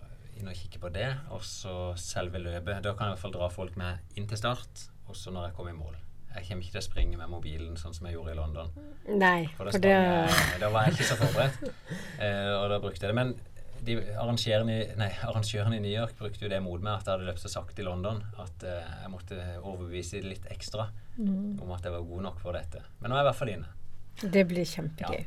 [0.41, 1.09] inn og kikke på det.
[1.35, 2.83] Og så selve løpet.
[2.85, 5.59] Da kan jeg i hvert fall dra folk med inn til start, også når jeg
[5.59, 5.99] kommer i mål.
[6.35, 8.69] Jeg kommer ikke til å springe med mobilen sånn som jeg gjorde i London.
[9.09, 11.73] Nei, For da, for det jeg, da var jeg ikke så forberedt.
[12.19, 13.17] Eh, og da brukte jeg det.
[13.19, 13.35] Men
[13.83, 17.17] de arrangørene i, nei, arrangørene i New York brukte jo det mot meg at jeg
[17.17, 20.87] hadde løpt så sakte i London at eh, jeg måtte overbevise dem litt ekstra
[21.19, 22.81] om at jeg var god nok for dette.
[23.03, 23.73] Men nå er jeg i hvert fall inne.
[24.39, 25.25] Det blir kjempegøy.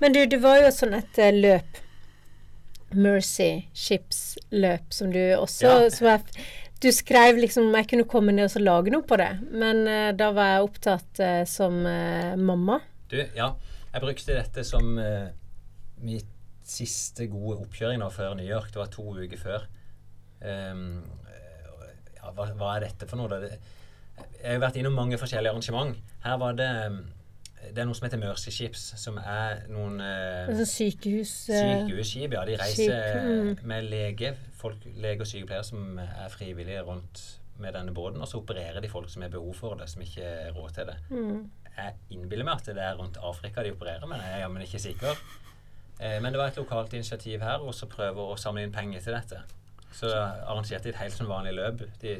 [0.00, 1.80] Men du, det var jo sånn et eh, løp
[2.94, 5.90] Mercy Ships-løp som du også Ja.
[5.92, 6.22] som jeg,
[6.82, 10.10] Du skrev liksom om jeg kunne komme ned og lage noe på det, men uh,
[10.14, 12.78] da var jeg opptatt uh, som uh, mamma.
[13.10, 13.52] Du, ja.
[13.88, 15.30] Jeg brukte dette som uh,
[16.04, 16.34] mitt
[16.68, 18.70] siste gode oppkjøring nå før New York.
[18.70, 19.64] Det var to uker før.
[20.44, 21.00] Um,
[22.14, 23.32] ja, hva, hva er dette for noe?
[23.32, 23.56] da?
[24.38, 25.96] Jeg har vært innom mange forskjellige arrangement.
[26.22, 26.68] Her var det
[27.68, 32.36] det er noe som heter Mercy Ships, som er noen eh, Altså sykehus eh, sykehusskip.
[32.36, 33.50] Ja, de reiser mm.
[33.68, 37.24] med lege, folk, lege og sykepleiere som er frivillige rundt
[37.58, 40.22] med denne båten, og så opererer de folk som har behov for det, som ikke
[40.22, 40.98] har råd til det.
[41.10, 41.40] mm.
[41.78, 44.80] Jeg innbiller meg at det er rundt Afrika de opererer, men jeg er jammen ikke
[44.82, 45.20] sikker.
[46.00, 49.04] Eh, men det var et lokalt initiativ her, og så prøve å samle inn penger
[49.04, 49.42] til dette.
[49.94, 51.84] Så arrangerte de et helt sånn vanlig løp.
[52.02, 52.16] De,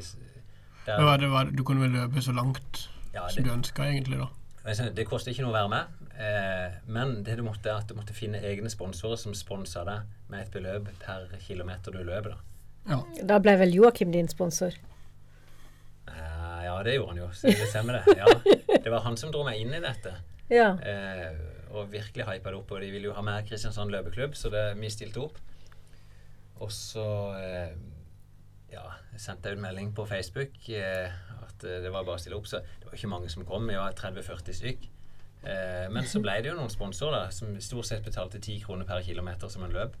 [0.85, 3.51] der, Men var det, var det, du kunne vel løpe så langt ja, som du
[3.51, 4.29] ønska, egentlig, da?
[4.63, 8.13] Det koster ikke noe å være med, eh, men det du måtte, at du måtte
[8.13, 12.35] finne egne sponsorer som sponsa deg med et beløp per kilometer du løper.
[12.35, 12.49] da.
[12.89, 12.99] Ja.
[13.31, 14.75] Da ble vel Joakim din sponsor?
[16.09, 17.29] Eh, ja, det gjorde han jo.
[17.33, 18.17] Så det stemmer det.
[18.19, 18.27] Ja,
[18.83, 20.15] det var han som dro meg inn i dette.
[20.49, 20.73] Ja.
[20.81, 21.35] Eh,
[21.69, 22.71] og virkelig hypa det opp.
[22.73, 25.37] Og de ville jo ha med Kristiansand løpeklubb, så det, vi stilte opp.
[26.59, 27.05] Og så
[27.39, 27.75] eh,
[28.73, 31.11] ja, jeg sendte ut melding på Facebook eh,
[31.45, 32.47] at eh, det var bare å stille opp.
[32.49, 33.67] Så det var ikke mange som kom.
[33.69, 34.89] Vi var 30-40 stykk.
[35.39, 39.03] Eh, men så ble det jo noen sponsorer som stort sett betalte 10 kroner per
[39.05, 39.97] kilometer som en løp.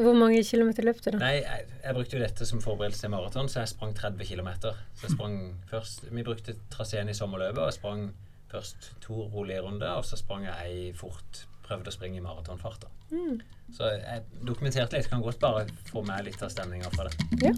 [0.00, 1.18] Hvor mange kilometer løp du, da?
[1.20, 4.50] Nei, jeg, jeg brukte jo dette som forberedelse til maraton, så jeg sprang 30 km.
[4.62, 8.06] Så jeg sprang først Vi brukte traseen i sommerløpet, og jeg sprang
[8.52, 11.44] først to rolige runder, og så sprang jeg ei fort.
[11.72, 12.82] Prøvde å springe i maratonfart.
[13.12, 13.38] Mm.
[13.72, 15.08] Så jeg dokumenterte litt.
[15.08, 17.46] Kan godt bare få med litt av stemninga fra det.
[17.46, 17.52] Ja.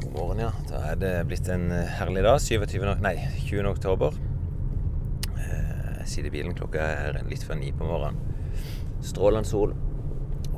[0.00, 0.48] God morgen, ja.
[0.66, 2.40] Da er det blitt en eh, herlig dag.
[2.42, 2.82] 27.
[3.04, 3.68] Nei, 20.
[3.70, 4.18] oktober.
[5.36, 8.18] Eh, Jeg sitter i bilen klokka er litt før ni på morgenen.
[9.06, 9.76] Strålende sol.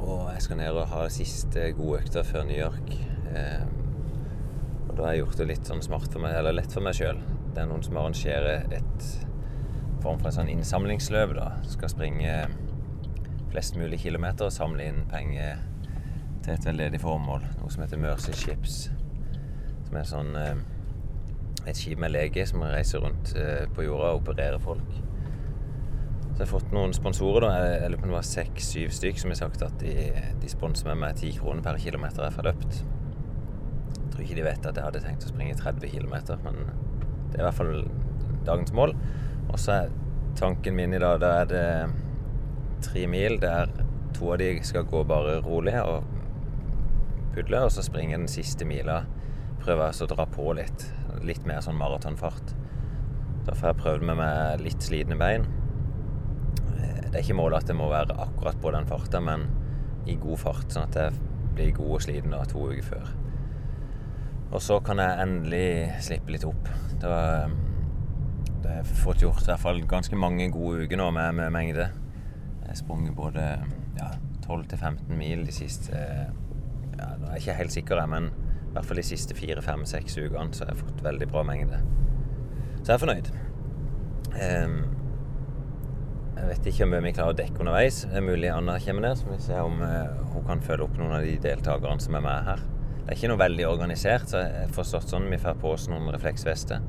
[0.01, 2.89] Og jeg skal ned og ha siste gode økta før New York.
[3.37, 3.67] Eh,
[4.89, 6.97] og da har jeg gjort det litt sånn smart for meg, eller lett for meg
[6.97, 7.21] sjøl.
[7.53, 9.07] Det er noen som arrangerer et
[10.03, 11.37] form for en sånn innsamlingsløp.
[11.39, 11.49] da.
[11.71, 12.35] Skal springe
[13.53, 15.61] flest mulig kilometer og samle inn penger
[16.43, 17.45] til et veldedig formål.
[17.61, 18.83] Noe som heter Mercy Ships.
[19.87, 20.63] Som er sånn eh,
[21.69, 24.99] et skip med lege som reiser rundt eh, på jorda og opererer folk.
[26.33, 27.45] Så jeg har fått noen sponsorer.
[27.45, 29.95] da, Jeg lurer på om det var seks-syv stykk som har sagt at de,
[30.43, 32.79] de sponser meg med ti kroner per kilometer jeg får løpt.
[33.99, 36.65] Jeg tror ikke de vet at jeg hadde tenkt å springe 30 km, men
[37.33, 37.77] det er i hvert fall
[38.49, 38.97] dagens mål.
[39.49, 39.93] Og så er
[40.39, 41.67] tanken min i dag Da er det
[42.83, 43.71] tre mil der
[44.17, 46.05] to av de skal gå bare rolig og
[47.33, 49.03] pudle, og så springer den siste mila.
[49.63, 50.87] Prøver å dra på litt.
[51.25, 52.53] Litt mer sånn maratonfart.
[53.47, 55.47] Da får jeg prøvd med meg litt slitne bein.
[57.13, 59.47] Det er ikke målet at det må være akkurat på den farta, men
[60.09, 61.19] i god fart, sånn at jeg
[61.53, 63.11] blir god og sliten to uker før.
[64.53, 65.67] Og så kan jeg endelig
[66.05, 66.71] slippe litt opp.
[67.01, 67.49] Da,
[68.63, 71.89] da har fått gjort i hvert fall ganske mange gode uker nå med, med mengde.
[72.63, 73.47] Jeg har sprunget både
[73.99, 74.13] ja,
[74.47, 79.01] 12-15 mil de siste ja, Nå er jeg ikke helt sikker, men i hvert fall
[79.01, 81.81] de siste fire-fem-seks ukene så har jeg fått veldig bra mengde.
[82.83, 83.33] Så jeg er fornøyd.
[84.33, 84.77] Um,
[86.39, 88.03] jeg vet ikke om vi klarer å dekke underveis.
[88.09, 90.97] Det er mulig Anna kommer ned, så vi ser om uh, hun kan følge opp
[91.01, 92.65] noen av de deltakerne som er med her.
[93.03, 95.29] Det er ikke noe veldig organisert, så jeg forstått sånn.
[95.33, 96.81] Vi får på oss noen refleksvester.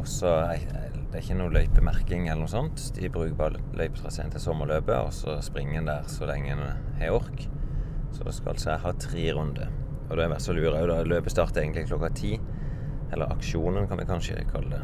[0.00, 2.82] Og så er det er ikke noe løypemerking eller noe sånt.
[2.94, 6.62] De bruker bare løypetraseen til sommerløpet, og så springer en der så lenge en
[7.00, 7.42] har ork.
[8.14, 9.72] Så da skal altså ha tre runder.
[10.06, 11.00] Og da er jeg så lurer òg, da.
[11.10, 12.32] Løpet starter egentlig klokka ti.
[13.10, 14.82] Eller aksjonen, kan vi kanskje kalle det.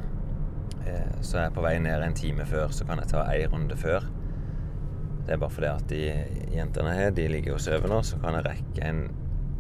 [1.20, 3.46] Så Så er jeg på vei ned en time før, så kan jeg ta ei
[3.46, 4.07] runde før.
[5.26, 6.02] Det er bare fordi at de
[6.55, 9.09] jentene her, de ligger og sover nå, så kan jeg rekke en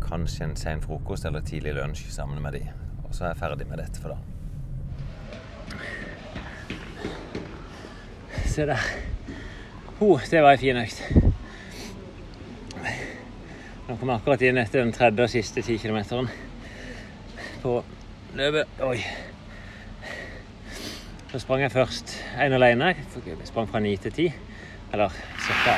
[0.02, 2.68] kanskje en sen frokost eller tidlig lunsj sammen med de.
[3.04, 4.35] Og så er jeg ferdig med dette for da.
[8.56, 8.78] Se der.
[10.00, 11.00] Oh, det var ei fin økt.
[13.84, 16.30] Nå kom jeg akkurat inn etter den tredje og siste ti kilometeren
[17.60, 17.74] på
[18.38, 18.80] løpet.
[18.86, 18.94] Oi.
[21.34, 22.14] Så sprang jeg først
[22.46, 22.94] en alene.
[23.26, 24.26] Jeg sprang fra ni til ti.
[24.88, 25.12] Eller
[25.50, 25.76] ca.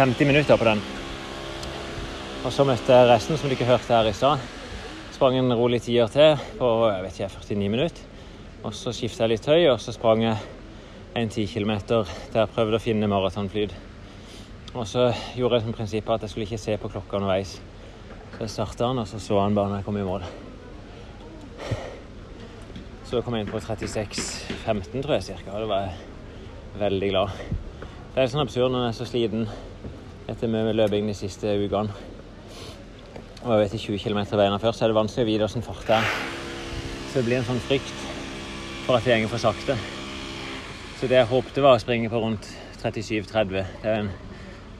[0.00, 0.82] 50 minutter på den.
[2.42, 4.42] Og så møtte jeg resten, som du ikke hørte her i stad.
[5.14, 8.04] Sprang en rolig tier til på jeg vet ikke, 49 minutter.
[8.66, 10.55] Og så skifta jeg litt høy, og så sprang jeg
[11.16, 13.72] en 10 km der jeg prøvde å finne maratonflyd.
[14.76, 17.54] Og så gjorde jeg som prinsipp at jeg skulle ikke se på klokka underveis.
[18.34, 20.26] Så jeg starta den, og så så han bare når jeg kom i mål.
[23.08, 27.42] Så kom jeg inn på 36,15 tror jeg cirka, og da var jeg veldig glad.
[28.12, 29.48] Det er sånn absurd når jeg er så sliten
[30.28, 31.96] etter mye løping de siste ukene.
[33.46, 35.70] Og jeg vet ikke 20 km veien før, så er det vanskelig å vite hvordan
[35.70, 36.16] fart det er.
[37.06, 38.08] Så det blir en sånn frykt
[38.84, 39.95] for at det går for sakte.
[40.96, 42.46] Så det jeg håpte var å springe på rundt
[42.80, 43.50] 37-30.
[43.82, 44.06] Det er en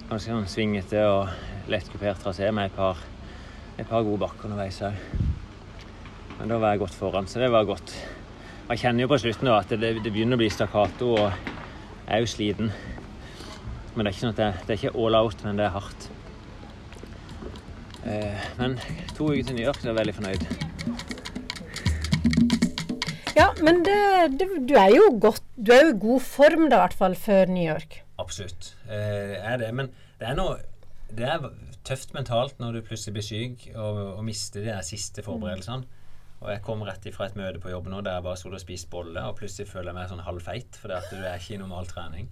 [0.09, 3.03] ganske sånn svingete og lett kupert trasé med et par,
[3.77, 4.97] et par gode bakker underveis òg.
[6.39, 7.93] Men da var jeg godt foran, så det var godt.
[8.71, 12.15] Jeg kjenner jo på slutten da at det, det begynner å bli stakkato, og jeg
[12.17, 12.73] er jo sliten.
[13.93, 16.09] Men det er ikke sånn det, det er ikke all out, men det er hardt.
[18.09, 18.81] Eh, men
[19.13, 20.66] to uker til New York, så er jeg veldig fornøyd.
[23.65, 23.99] Men det,
[24.41, 27.17] det, du er jo godt Du er jo i god form da, i hvert fall,
[27.17, 28.01] før New York.
[28.21, 28.75] Absolutt.
[28.89, 29.71] Eh, er det.
[29.77, 30.59] Men det er noe
[31.17, 31.47] Det er
[31.87, 35.87] tøft mentalt når du plutselig blir syk og, og mister de siste forberedelsene.
[36.43, 38.65] Og jeg kom rett ifra et møte på jobb nå der jeg bare skulle og
[38.65, 41.61] spiste bolle, og plutselig føler jeg meg sånn halvfeit fordi at du er ikke i
[41.63, 42.29] normal trening.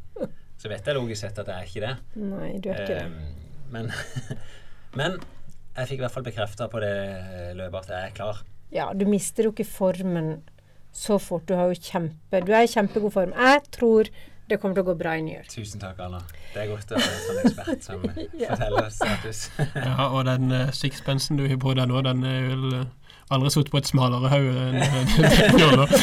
[0.60, 1.94] Så vet jeg logisk sett at jeg er ikke det.
[2.20, 3.06] Nei, du er ikke det.
[3.06, 3.88] Eh, men,
[5.00, 5.16] men
[5.74, 6.96] jeg fikk i hvert fall bekrefta på det
[7.58, 8.42] løpet at jeg er klar.
[8.74, 10.36] Ja, du mister jo ikke formen
[10.94, 11.46] så fort.
[11.48, 13.34] Du, har jo kjempe, du er i kjempegod form.
[13.34, 14.10] Jeg tror
[14.48, 15.48] det kommer til å gå bra i New York.
[15.52, 16.20] Tusen takk, Anna.
[16.52, 18.02] Det er godt å ha en sånn ekspert som
[18.50, 19.40] forteller status.
[19.72, 22.84] Ja, og den uh, sixpensen du har på deg nå, den er vel uh,
[23.32, 25.94] aldri sittet på et smalere hode enn uh,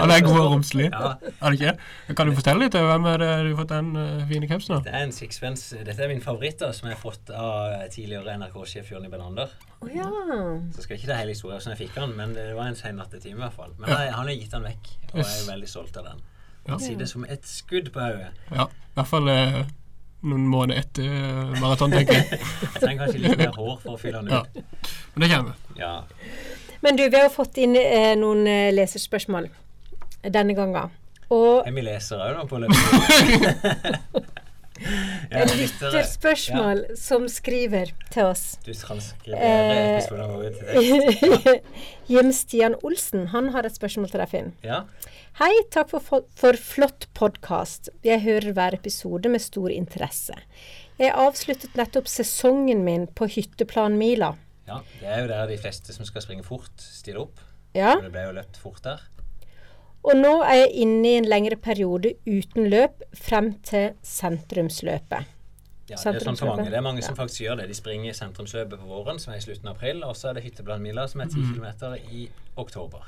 [0.00, 0.86] Han er god og romslig.
[0.92, 2.14] Ja, Er det ikke?
[2.16, 2.76] Kan du fortelle litt?
[2.78, 4.84] uh, Hvem er det du har fått den uh, fine capsen av?
[4.86, 5.76] det er en sixpence.
[5.86, 9.52] Dette er min favoritt, da, som jeg har fått av tidligere NRK-sjef Jonny Benander.
[9.84, 10.08] Oh, ja.
[10.72, 12.96] Så skal ikke det hele historien hvordan jeg fikk den, men det var en sen
[12.96, 13.74] nattetime i hvert fall.
[13.80, 16.22] Men jeg, han har gitt den vekk, og jeg er veldig stolt av den.
[16.66, 16.78] Ja.
[16.82, 18.32] Sier det som et skudd på hodet.
[18.50, 19.60] Ja, i hvert fall uh,
[20.26, 22.38] noen måneder etter uh, maraton, tenker jeg.
[22.62, 24.42] Jeg trenger kanskje litt mer hår for å fylle den Ja.
[24.44, 24.92] ut.
[25.14, 25.54] Men det kommer.
[25.78, 25.92] Ja.
[26.84, 29.48] Men du, vi har fått inn eh, noen eh, leserspørsmål
[30.34, 30.92] denne gangen.
[31.32, 34.34] Og Er vi lesere òg da, på løpet?
[34.80, 35.90] Ja, lyttere.
[35.90, 38.44] lytterspørsmål som skriver til oss.
[38.66, 41.70] Du transkriberer skrive episoden vår til tekst.
[42.12, 44.52] Jim Stian Olsen han har et spørsmål til deg, Finn.
[44.66, 44.82] Ja.
[45.40, 47.90] Hei, takk for, for, flott podkast.
[48.06, 50.36] Jeg hører hver episode med stor interesse.
[51.00, 54.34] Jeg avsluttet nettopp sesongen min på hytteplanmila.
[54.68, 54.80] ja.
[55.00, 57.42] Det er jo der de fleste som skal springe fort, stiller opp.
[57.76, 59.02] Ja, det ble jo løpt fort der.
[60.06, 65.32] Og nå er jeg inne i en lengre periode uten løp frem til sentrumsløpet.
[65.86, 66.70] Ja, det er sånn for mange.
[66.70, 67.22] Det er mange som Ja.
[67.22, 67.68] faktisk gjør det.
[67.68, 70.34] De springer i sentrumsløpet på våren, som er i slutten av april, og så er
[70.34, 73.04] det Hytteblandmila, som er 10 km i oktober.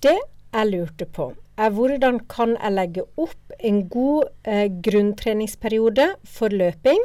[0.00, 0.18] Det
[0.52, 7.00] jeg lurte på, er hvordan kan jeg legge opp en god eh, grunntreningsperiode for løping,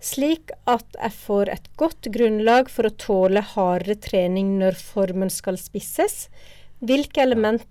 [0.00, 5.56] slik at jeg får et godt grunnlag for å tåle hardere trening når formen skal
[5.60, 6.28] spisses.
[6.80, 7.64] Hvilke, element,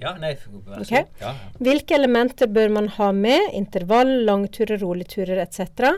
[0.00, 1.34] Ja, nei, så Ja, ja.
[1.60, 3.50] hvilke elementer bør man ha med?
[3.54, 5.96] Intervall, langturer, roligturer etc.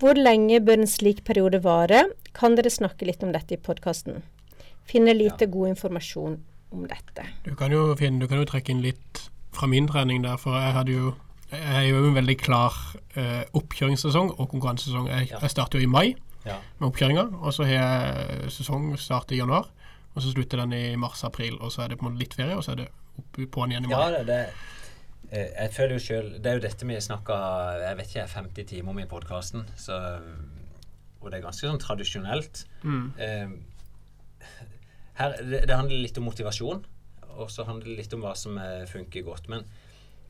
[0.00, 2.04] Hvor lenge bør en slik periode vare?
[2.34, 4.22] Kan dere snakke litt om dette i podkasten?
[4.84, 6.40] Finner lite god informasjon
[6.74, 7.24] om dette.
[7.44, 10.52] Du kan jo finne, du kan jo trekke inn litt fra min trening der, for
[10.58, 11.14] jeg hadde jo
[11.54, 12.74] jeg er jo en veldig klar
[13.14, 15.06] eh, oppkjøringssesong og konkurransesesong.
[15.12, 15.38] Jeg, Ja.
[15.44, 16.56] jeg starter jo i mai Ja.
[16.80, 19.68] med oppkjøringa, og så har jeg sesongstart i januar.
[20.16, 22.56] Og så slutter den i mars-april, og så er det på en måte litt ferie,
[22.56, 24.14] og så er det opp på'n igjen i morgen.
[24.14, 27.36] Ja, det, det eh, Jeg føler jo sjøl Det er jo dette vi snakka
[27.82, 29.64] jeg vet ikke, 50 timer om i podkasten.
[31.24, 32.64] Og det er ganske sånn tradisjonelt.
[32.84, 33.06] Mm.
[33.16, 33.54] Eh,
[35.20, 36.82] her, det, det handler litt om motivasjon,
[37.38, 39.48] og så handler det litt om hva som eh, funker godt.
[39.52, 39.64] Men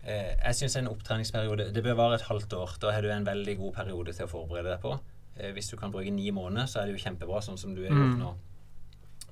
[0.04, 2.76] eh, jeg syns en opptreningsperiode Det bør vare et halvt år.
[2.82, 4.94] Da har du en veldig god periode til å forberede deg på.
[5.40, 7.82] Eh, hvis du kan bruke ni måneder, så er det jo kjempebra, sånn som du
[7.84, 8.18] er gjort Mm.
[8.22, 8.34] nå.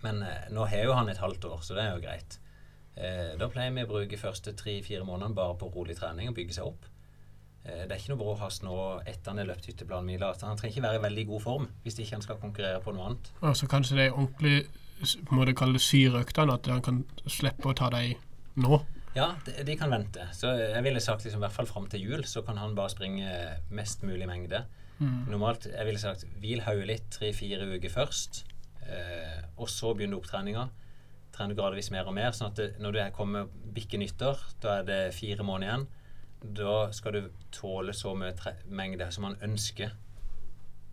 [0.03, 2.39] Men eh, nå har jo han et halvt år, så det er jo greit.
[2.97, 6.59] Eh, da pleier vi å bruke første tre-fire månedene bare på rolig trening og bygge
[6.59, 6.89] seg opp.
[7.65, 8.77] Eh, det er ikke noe bråhast nå
[9.07, 10.35] etter han har løpt hytteplanmila.
[10.43, 13.11] Han trenger ikke være i veldig god form hvis ikke han skal konkurrere på noe
[13.11, 13.33] annet.
[13.41, 14.63] Og så kanskje det er ordentlig
[15.35, 18.21] må det kalle syreøktene, at han kan slippe å ta dem
[18.63, 18.79] nå.
[19.17, 20.25] Ja, de, de kan vente.
[20.37, 22.93] Så jeg ville sagt liksom, i hvert fall fram til jul, så kan han bare
[22.95, 23.33] springe
[23.75, 24.63] mest mulig mengde.
[25.03, 25.27] Mm.
[25.33, 28.45] Normalt jeg ville sagt hvil hodet litt tre-fire uker først,
[28.87, 30.69] eh, og så begynne opptreninga.
[31.33, 34.79] Trene gradvis mer og mer, sånn at det, når du er kommer bikke nyttår, da
[34.81, 35.87] er det fire måneder igjen.
[36.59, 38.35] Da skal du tåle så mye
[38.69, 39.93] mengde som han ønsker.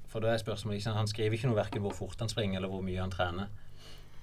[0.08, 0.96] For da er spørsmålet sant?
[0.98, 3.50] Han skriver ikke noe verken hvor fort han springer eller hvor mye han trener.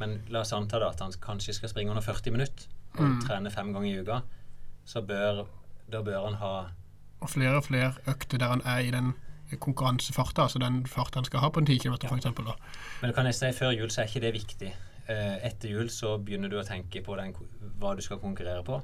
[0.01, 3.21] Men la oss anta da at han kanskje skal springe under 40 minutter og Mm.
[3.27, 4.21] trene fem ganger i uka.
[4.87, 5.47] Så bør,
[5.93, 6.67] da bør han ha
[7.21, 9.15] Og flere og flere økter der han er i den
[9.61, 12.09] konkurransefarta, altså den farta han skal ha på en 10 km Ja.
[12.09, 12.27] f.eks.
[13.03, 14.73] Men kan jeg si før jul så er ikke det viktig.
[15.09, 17.33] Eh, etter jul så begynner du å tenke på den,
[17.79, 18.81] hva du skal konkurrere på.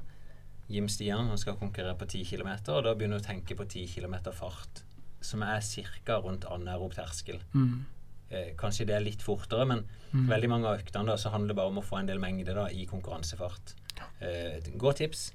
[0.71, 3.65] Jim Stian han skal konkurrere på 10 km, og da begynner du å tenke på
[3.67, 4.83] 10 km fart.
[5.21, 5.59] Som er
[6.05, 6.19] ca.
[6.23, 7.39] rundt anaerob terskel.
[7.53, 7.83] Mm.
[8.31, 10.27] Eh, kanskje det er litt fortere, men Mm.
[10.29, 12.53] veldig mange av øktene da, så handler det bare om å få en del mengde
[12.53, 13.73] da, i konkurransefart.
[14.21, 15.31] Eh, godt tips.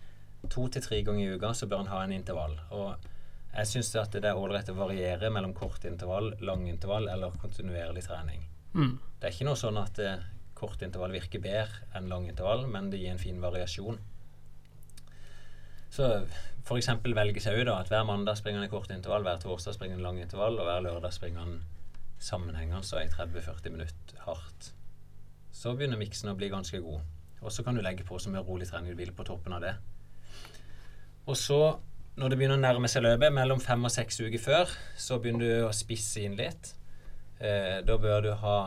[0.49, 2.57] To til tre ganger i uka så bør en ha en intervall.
[2.71, 2.97] Og
[3.55, 8.41] jeg syns det er ålreit å variere mellom kort intervall, lang intervall eller kontinuerlig trening.
[8.75, 8.99] Mm.
[9.21, 10.19] Det er ikke noe sånn at eh,
[10.59, 13.99] kort intervall virker bedre enn lang intervall, men det gir en fin variasjon.
[15.91, 16.09] så
[16.69, 16.89] f.eks.
[17.17, 20.05] velges ut da, at hver mandag springer han i kort intervall, hver torsdag springer han
[20.05, 21.61] lang intervall, og hver lørdag springer han
[22.21, 24.73] sammenhengende så i 30-40 minutter hardt.
[25.53, 27.01] Så begynner miksen å bli ganske god.
[27.41, 29.63] Og så kan du legge på så mye rolig trening du vil på toppen av
[29.65, 29.75] det.
[31.29, 31.61] Og så,
[32.19, 35.45] når det begynner å nærme seg løpet, mellom fem og seks uker før, så begynner
[35.45, 36.75] du å spisse inn litt.
[37.39, 38.59] Eh, da bør du ha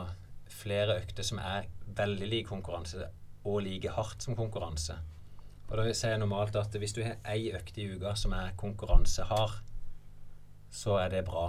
[0.62, 3.08] flere økter som er veldig lik konkurranse,
[3.44, 4.96] og like hardt som konkurranse.
[5.70, 8.52] Og da sier jeg normalt at hvis du har ei økt i uka som er
[8.60, 9.62] konkurransehard,
[10.72, 11.46] så er det bra.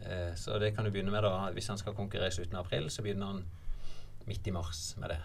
[0.00, 1.50] Eh, så det kan du begynne med da.
[1.52, 3.44] Hvis han skal konkurrere i slutten av april, så begynner han
[4.28, 5.20] midt i mars med det.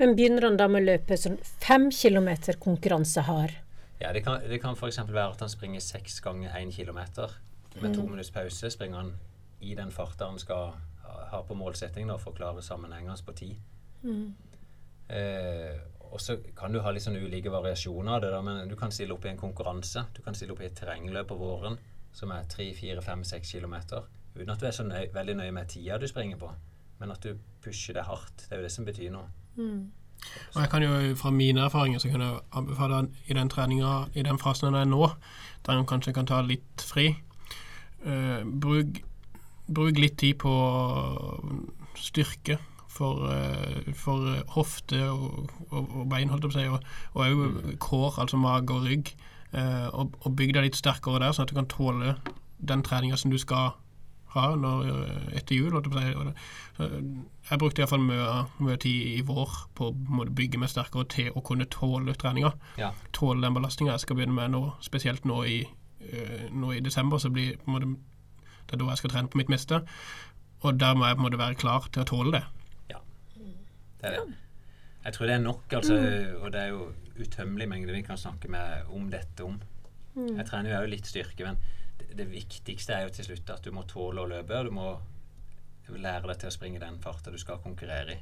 [0.00, 3.52] Men begynner han da med å løpe sånn fem kilometer konkurransehard?
[4.00, 5.00] Ja, Det kan, det kan f.eks.
[5.08, 7.34] være at han springer seks ganger én kilometer.
[7.82, 9.12] Med to minutts pause springer han
[9.60, 10.72] i den farta han skal
[11.18, 13.50] ha- ha på målsetting å forklare sammenhengende på ti.
[15.08, 15.78] Eh,
[16.12, 18.90] og så kan du ha litt sånn ulike variasjoner av det, der, men du kan
[18.94, 20.04] stille opp i en konkurranse.
[20.16, 21.76] Du kan stille opp i et terrengløp på våren
[22.12, 23.74] som er 3, 4, 5, 6 km.
[24.38, 26.50] Uten at du er så nøy, veldig nøye med tida du springer på,
[27.00, 28.46] men at du pusher det hardt.
[28.48, 29.28] Det er jo det som betyr noe.
[30.54, 34.22] Og jeg kan jo fra mine erfaringer så kan jeg anbefale i den treninga, i
[34.26, 35.10] den fasen den er nå,
[35.66, 37.16] der en kanskje kan ta litt fri.
[38.06, 39.00] uh, bruk,
[39.68, 40.52] bruk litt tid på
[41.98, 42.58] styrke
[42.98, 47.24] for, eh, for hofte og, og, og bein, holdt jeg på å si, og, og
[47.24, 49.12] også kår, altså mage og rygg.
[49.52, 52.16] eh, og, og bygg deg litt sterkere der, sånn at du kan tåle
[52.58, 53.76] den treninga som du skal
[54.34, 55.70] ha når, eh, etter jul.
[55.72, 57.22] holdt jeg på å si.
[57.48, 61.44] Jeg brukte iallfall mye, mye tid i vår på å bygge meg sterkere til å
[61.44, 62.52] kunne tåle treninga.
[62.80, 62.92] Ja.
[63.16, 65.62] Tåle den belastninga jeg skal begynne med nå, spesielt nå i,
[66.52, 67.18] nå i desember.
[67.18, 67.88] Så blir på en måte,
[68.68, 69.80] det er da jeg skal trene på mitt meste.
[70.62, 72.44] Og der må jeg på en måte være klar til å tåle det.
[73.98, 74.34] Det er det.
[75.04, 75.94] Jeg tror det er nok, altså,
[76.42, 76.84] og det er jo
[77.18, 79.56] utømmelig mengde vi kan snakke med om dette om.
[80.18, 81.58] Jeg trener jo litt styrke, men
[81.98, 84.74] det, det viktigste er jo til slutt at du må tåle å løpe, og du
[84.76, 88.20] må lære deg til å springe den farta du skal konkurrere i.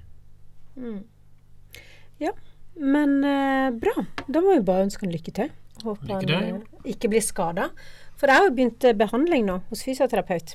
[2.22, 2.32] Ja,
[2.80, 3.94] men eh, bra.
[4.28, 5.52] Da må vi bare ønske han lykke til.
[5.85, 6.37] Håper Lykke til.
[6.37, 7.70] han ikke blir skada.
[8.16, 10.55] For jeg har jo begynt eh, behandling nå hos fysioterapeut.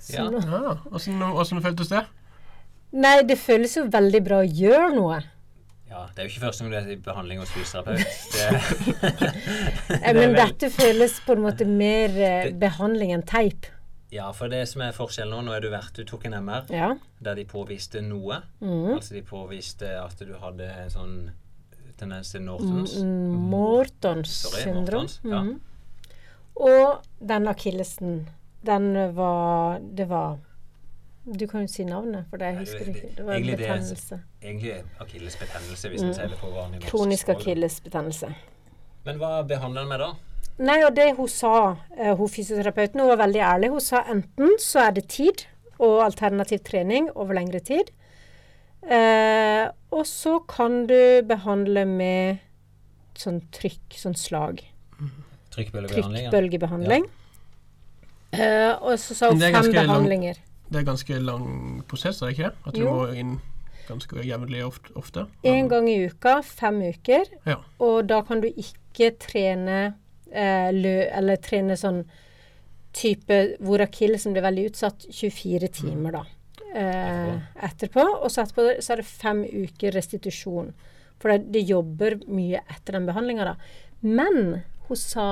[0.00, 0.28] Så Ja.
[0.30, 2.04] nå- Ja, Åssen åssen føltes det?
[2.92, 5.20] Nei, det føles jo veldig bra å gjøre noe.
[5.90, 8.06] Ja, Det er jo ikke første gang du er i behandling hos fysioterapeut.
[9.90, 13.66] Det, det Men dette føles på en måte mer eh, Det- behandling enn teip.
[14.12, 16.64] ja, for det som er forskjellen nå Nå er du vært, du tok en MR
[16.70, 16.94] Ja.
[17.22, 18.42] der de påviste noe.
[18.60, 18.94] Mm.
[18.96, 21.30] Altså de påviste at du hadde en sånn
[21.98, 22.94] tendens til Nortons.
[23.02, 25.02] Mortons Mortons Sorry, syndrom.
[25.04, 25.42] Mortons, ja.
[25.42, 25.60] Mhm.
[26.60, 28.28] Og den akillesen,
[28.66, 30.38] den var Det var
[31.24, 33.16] Du kan jo si navnet, for det husker det- du ikke.
[33.16, 34.16] Det var en betennelse.
[34.16, 34.48] det er-.
[34.48, 36.86] Egentlig akillesbetennelse, hvis en sier det på vanlig norsk.
[36.86, 36.90] Mm.
[36.90, 38.34] Kronisk akillesbetennelse.
[39.04, 40.12] Men hva behandler en med da?
[40.58, 43.70] Nei, og det hun sa, eh, hun fysioterapeuten, hun var veldig ærlig.
[43.70, 45.46] Hun sa enten så er det tid
[45.78, 47.90] og alternativ trening over lengre tid.
[48.82, 52.38] Eh, og så kan du behandle med
[53.14, 54.62] sånn trykk, sånn slag.
[55.50, 56.24] Trykkbølgebehandling?
[56.24, 56.30] ja.
[56.30, 57.06] Trykkbølgebehandling.
[58.32, 60.34] Eh, og så sa hun fem behandlinger.
[60.34, 62.56] lang- Det er ganske lang prosess, er det ikke det?
[62.66, 62.90] At du Jo.
[62.94, 63.40] må inn
[63.88, 64.92] ganske jevnlig ofte?
[64.94, 65.26] ofte.
[65.42, 67.24] En gang i uka, fem uker.
[67.44, 67.56] Ja.
[67.80, 69.94] Og da kan du ikke trene
[70.32, 72.04] eh, lø, eller trene sånn
[72.92, 76.24] type hvor akillesen blir veldig utsatt 24 timer, da.
[76.72, 78.22] Eh, etterpå.
[78.22, 80.72] Og så etterpå så er det fem uker restitusjon.
[81.18, 83.56] For det, det jobber mye etter den behandlinga, da.
[84.02, 85.24] Men hun sa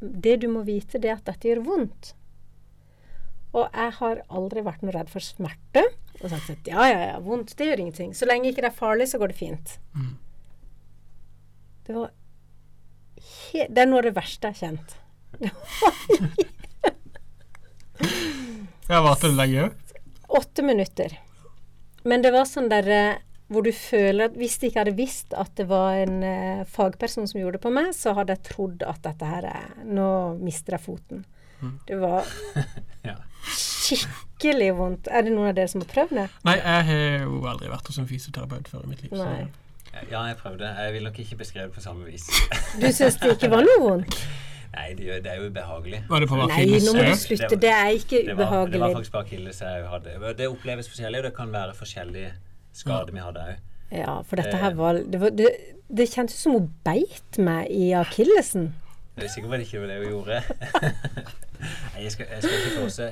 [0.00, 2.12] det du må vite, det er at dette gjør vondt.
[3.54, 5.84] Og jeg har aldri vært noe redd for smerte.
[6.20, 8.10] Og sagt at ja, ja, ja, vondt, det gjør ingenting.
[8.18, 9.76] Så lenge ikke det er farlig, så går det fint.
[11.86, 12.10] Det var
[13.54, 14.88] Det er noe av det verste jeg har kjent.
[18.88, 19.72] jeg har vært der lenge òg?
[20.34, 21.10] Åtte minutter.
[22.04, 23.22] Men det var sånn der eh,
[23.54, 27.26] hvor du føler at hvis de ikke hadde visst at det var en eh, fagperson
[27.30, 30.08] som gjorde det på meg, så hadde jeg trodd at dette her er Nå
[30.42, 31.24] mister jeg foten.
[31.88, 32.26] Det var
[33.08, 33.14] Ja.
[33.54, 35.08] skikkelig vondt.
[35.12, 36.26] Er det noen av dere som har prøvd det?
[36.48, 39.12] Nei, jeg har jo aldri vært hos en fysioterapeut før i mitt liv.
[39.18, 39.44] Nei.
[40.10, 40.70] ja, jeg prøvde.
[40.84, 42.26] Jeg vil nok ikke beskrive det på samme vis.
[42.80, 44.16] Du syns det ikke var noe vondt?
[44.74, 46.00] Nei, det, det er jo ubehagelig.
[46.10, 47.58] Var det på Nei, nå må du slutte.
[47.62, 48.96] Det er ikke Det var, det var ubehagelig.
[48.96, 50.32] faktisk bare akilles jeg hadde.
[50.40, 52.32] Det oppleves forskjellig, og det kan være forskjellige
[52.74, 53.62] skader vi hadde òg.
[53.94, 55.50] Ja, for dette her var Det, var, det,
[55.92, 58.72] det kjentes som hun beit meg i akillesen.
[59.16, 60.40] Jeg er sikker på at det ikke var det hun gjorde.
[61.94, 63.10] Nei, jeg skal, jeg skal ikke forse.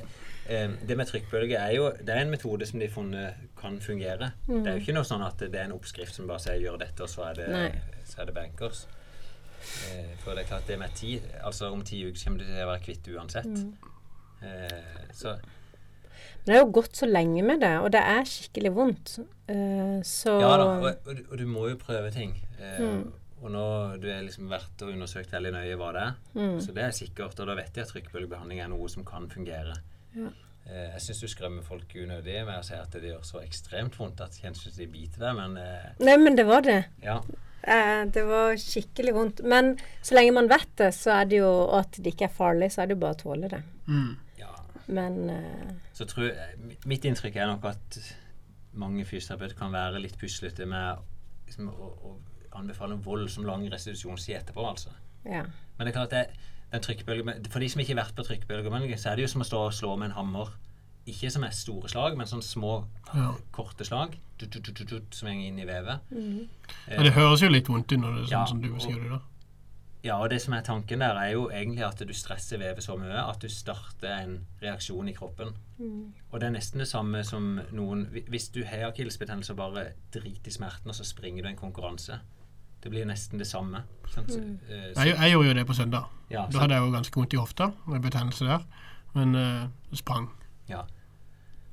[0.50, 3.78] Eh, Det med trykkbølge er jo Det er en metode som de har funnet kan
[3.80, 4.32] fungere.
[4.48, 6.80] Det er jo ikke noe sånn at det er en oppskrift som bare sier 'gjør
[6.82, 7.70] dette', og så er det, Nei.
[8.04, 8.86] så er det bankers.
[9.62, 12.62] Eh, for det er klart det med tid Altså om ti uker kommer du til
[12.64, 13.46] å være kvitt uansett.
[13.46, 13.74] Mm.
[14.42, 15.36] Eh, så
[16.42, 19.18] Men det har jo gått så lenge med det, og det er skikkelig vondt.
[19.48, 22.34] Uh, så Ja da, og, og, du- og du må jo prøve ting.
[22.60, 23.12] Uh, Mm.
[23.42, 23.62] Og nå
[23.98, 26.60] du har liksom vært og undersøkt veldig nøye hva det er, Mm.
[26.62, 27.40] så det er sikkert.
[27.40, 29.74] Og da vet jeg at trykkbølgebehandling er noe som kan fungere.
[30.14, 30.28] Ja.
[30.70, 33.96] Eh, jeg syns du skremmer folk unødig med å si at det gjør så ekstremt
[33.98, 36.84] vondt at jeg syns de biter deg, men eh, Nei, men det var det.
[37.02, 37.20] ja.
[37.64, 39.42] Eh, det var skikkelig vondt.
[39.42, 42.36] Men så lenge man vet det, så er det jo og at det ikke er
[42.38, 43.62] farlig, så er det jo bare å tåle det.
[43.88, 44.16] Mm.
[44.86, 47.98] Men uh, Så tror jeg, mitt inntrykk er nok at
[48.72, 51.02] mange fysioterapeuter kan være litt puslete med
[51.46, 52.14] liksom, å, å
[52.58, 54.92] anbefale vold som lang restitusjonstid etterpå, altså.
[55.24, 55.44] ja.
[55.76, 56.26] Men det er klart det,
[56.72, 59.44] den trykkbølge, For de som ikke har vært på trykkbølgebehandling, så er det jo som
[59.44, 60.52] å stå og slå med en hammer.
[61.08, 63.32] Ikke som er store slag, men sånn små, Ja.
[63.52, 66.00] korte slag tut, tut, tut, som henger inn i vevet.
[66.10, 66.48] Mm.
[66.88, 69.02] Ja, det høres jo litt vondt ut når det er sånn Ja, som du beskriver
[69.02, 69.10] det.
[69.10, 69.20] da.
[70.04, 72.96] Ja, og det som er tanken der, er jo egentlig at du stresser vevet så
[72.98, 75.52] mye at du starter en reaksjon i kroppen.
[75.78, 76.08] Mm.
[76.30, 79.84] Og det er nesten det samme som noen Hvis du har akillesbetennelse og bare
[80.14, 82.18] driter i smerten, og så springer du en konkurranse.
[82.82, 83.84] Det blir nesten det samme.
[84.10, 84.34] Sant?
[84.34, 84.58] Mm.
[84.68, 86.10] eh, så, Jeg, jeg gjorde jo det på søndag.
[86.30, 88.66] ja, Da hadde jeg jo ganske vondt i hofta, med betennelse der.
[89.14, 90.30] Men uh, sprang.
[90.68, 90.82] ja.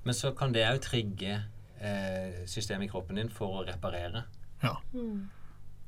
[0.03, 1.43] Men så kan det òg trigge
[1.81, 4.23] uh, systemet i kroppen din for å reparere.
[4.93, 5.29] Mm.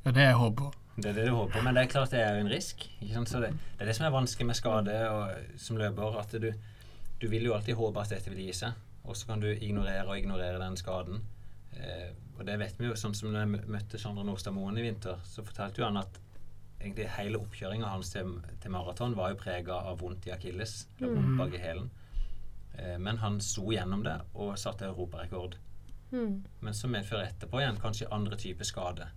[0.04, 0.81] Det er det jeg håper.
[0.96, 2.84] Det er det du håper men det er klart det er en risk.
[3.00, 6.18] Det, det er det som er vanskelig med skade og, som løper.
[6.20, 6.50] At du,
[7.22, 8.76] du vil jo alltid håpe at dette vil gi seg,
[9.06, 11.24] og så kan du ignorere og ignorere den skaden.
[11.78, 14.86] Eh, og det vet vi jo, sånn som når jeg møtte Sondre Nordstad Moen i
[14.86, 16.20] vinter, så fortalte jo han at
[16.82, 21.14] egentlig hele oppkjøringa hans til, til maraton var jo prega av vondt i akilles, eller
[21.20, 21.92] vondt bak i hælen.
[22.74, 25.58] Eh, men han sto gjennom det og satte europarekord.
[26.12, 26.42] Mm.
[26.60, 29.08] Men så medfører etterpå igjen kanskje andre typer skade.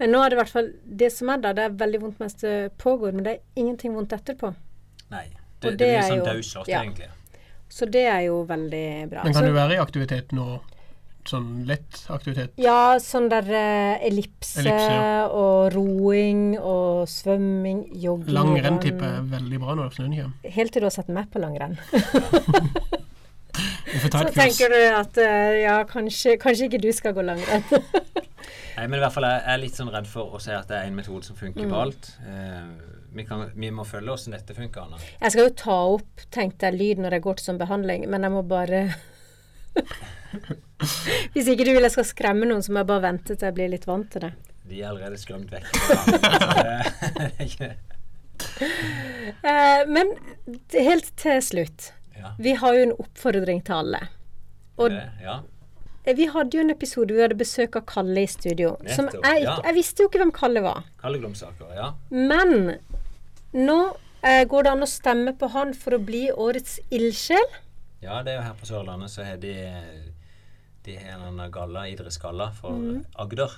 [0.00, 0.70] Men nå er det i hvert fall
[1.02, 1.56] det som er der.
[1.56, 4.52] Det er veldig vondt mens det pågår, men det er ingenting vondt etterpå.
[5.14, 5.26] Nei.
[5.64, 6.84] Det, det det blir sånn daudslått, ja.
[6.84, 7.10] egentlig.
[7.74, 9.24] Så det er jo veldig bra.
[9.24, 10.60] Men kan du være i aktivitet nå?
[11.24, 12.52] Sånn lett aktivitet?
[12.60, 15.22] Ja, sånn der eh, ellipse, Ellipse, ja.
[15.32, 20.52] og roing og svømming, jogging Langrenn tipper jeg er veldig bra når snøen kommer.
[20.58, 21.78] Helt til du har sett meg på langrenn.
[24.02, 27.62] Så tenker du at eh, ja, kanskje, kanskje ikke du skal gå langrenn.
[28.76, 30.80] Nei, men i hvert fall jeg er litt sånn redd for å si at det
[30.80, 31.70] er en metode som funker Mm.
[31.70, 32.08] på alt.
[32.26, 32.64] Eh,
[33.14, 34.98] vi, kan, vi må følge hvordan dette funker, Anna.
[35.20, 38.26] Jeg skal jo ta opp, tenkte jeg, lyd når jeg går til sånn behandling, men
[38.26, 38.80] jeg må bare
[41.34, 43.54] Hvis ikke du vil jeg skal skremme noen, så må jeg bare vente til jeg
[43.56, 44.32] blir litt vant til det.
[44.66, 45.66] De er allerede skremt vekk.
[47.14, 47.74] Det er ikke-
[48.44, 50.10] Eh, men
[50.74, 51.92] helt til slutt.
[52.18, 54.00] Ja, Vi har jo en oppfordring til alle.
[54.76, 55.40] Og det, ja.
[56.04, 58.74] eh, vi hadde jo en episode hvor vi hadde besøk av Kalle i studio.
[58.94, 59.58] Som Nettopp, jeg, ja.
[59.68, 60.86] jeg visste jo ikke hvem Kalle var.
[61.02, 61.90] Kalle Glomsaker, ja.
[62.10, 62.74] Men
[63.54, 63.78] nå
[64.24, 67.46] eh, går det an å stemme på han for å bli årets ildsjel.
[68.04, 69.54] Ja, det er jo her på Sørlandet så har de
[70.84, 73.04] De har en galla, idrettsgalla, for Mm.
[73.16, 73.54] Agder.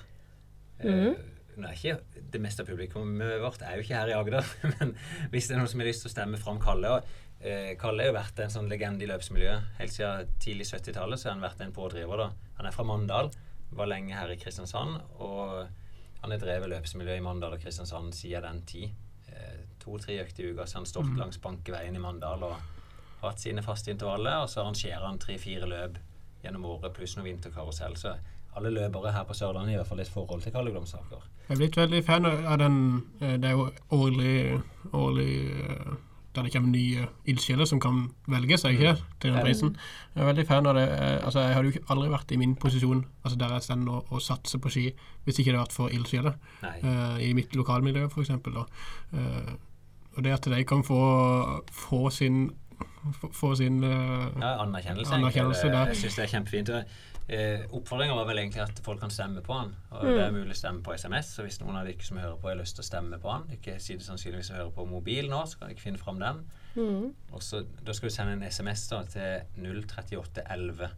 [0.78, 1.16] Eh,
[1.56, 1.96] er ikke,
[2.32, 4.44] det meste av publikummet vårt er jo ikke her i Agder,
[4.76, 4.92] men
[5.32, 8.04] hvis det er noen som har lyst til å stemme fram Kalle og eh, Kalle
[8.04, 9.72] har jo vært en sånn legende i løpsmiljøet.
[9.80, 12.22] Helt siden tidlig 70-tallet så har han vært en pådriver.
[12.22, 12.30] da.
[12.58, 13.30] Han er fra Mandal,
[13.76, 15.66] var lenge her i Kristiansand, og
[16.22, 18.90] han har drevet løpsmiljø i Mandal og Kristiansand siden den tid.
[19.28, 22.56] Eh, To-tre økter i uka, så han stått langs Bankeveien i Mandal og
[23.22, 26.00] hatt sine faste intervaller, og så arrangerer han tre-fire løp
[26.42, 27.96] gjennom året, pluss noe vinterkarusell.
[27.98, 28.14] Så
[28.56, 31.24] alle løpere her på Sørlandet i hvert fall et forhold til Kalle Glomsaker.
[31.46, 32.78] Jeg er blitt veldig fan av den
[33.20, 34.60] eh, Det jo årlig,
[34.96, 35.32] årlig
[35.62, 35.92] eh,
[36.36, 38.94] der det kommer nye ildsjeler som kan velge seg ikke?
[39.22, 39.76] Til den prisen.
[40.14, 40.86] Jeg er veldig fan av det.
[40.92, 44.12] Eh, Altså, jeg hadde jo aldri vært i min posisjon altså der jeg står og,
[44.12, 44.84] og satser på ski,
[45.24, 46.36] hvis ikke det hadde vært for ildsjeler.
[46.62, 48.30] Eh, I mitt lokalmiljø, f.eks.
[48.30, 49.56] Uh,
[50.16, 51.00] og det at de kan få,
[51.72, 52.50] få sin
[53.32, 53.90] få, sin uh,
[54.40, 55.14] Ja, anerkjennelse.
[55.14, 55.92] Anerkjennelse der.
[55.92, 56.70] Jeg syns det er kjempefint.
[57.28, 59.72] Eh, Oppfordringa var vel egentlig at folk kan stemme på han.
[59.90, 61.32] Og Det er mulig å stemme på SMS.
[61.34, 63.48] Så hvis noen av dere som hører på, har lyst til å stemme på han
[63.56, 66.44] Ikke sitter sannsynligvis å hører på mobil nå, så kan dere finne fram den.
[66.76, 67.10] Mm.
[67.32, 70.90] Og så, Da skal du sende en SMS da til 03811.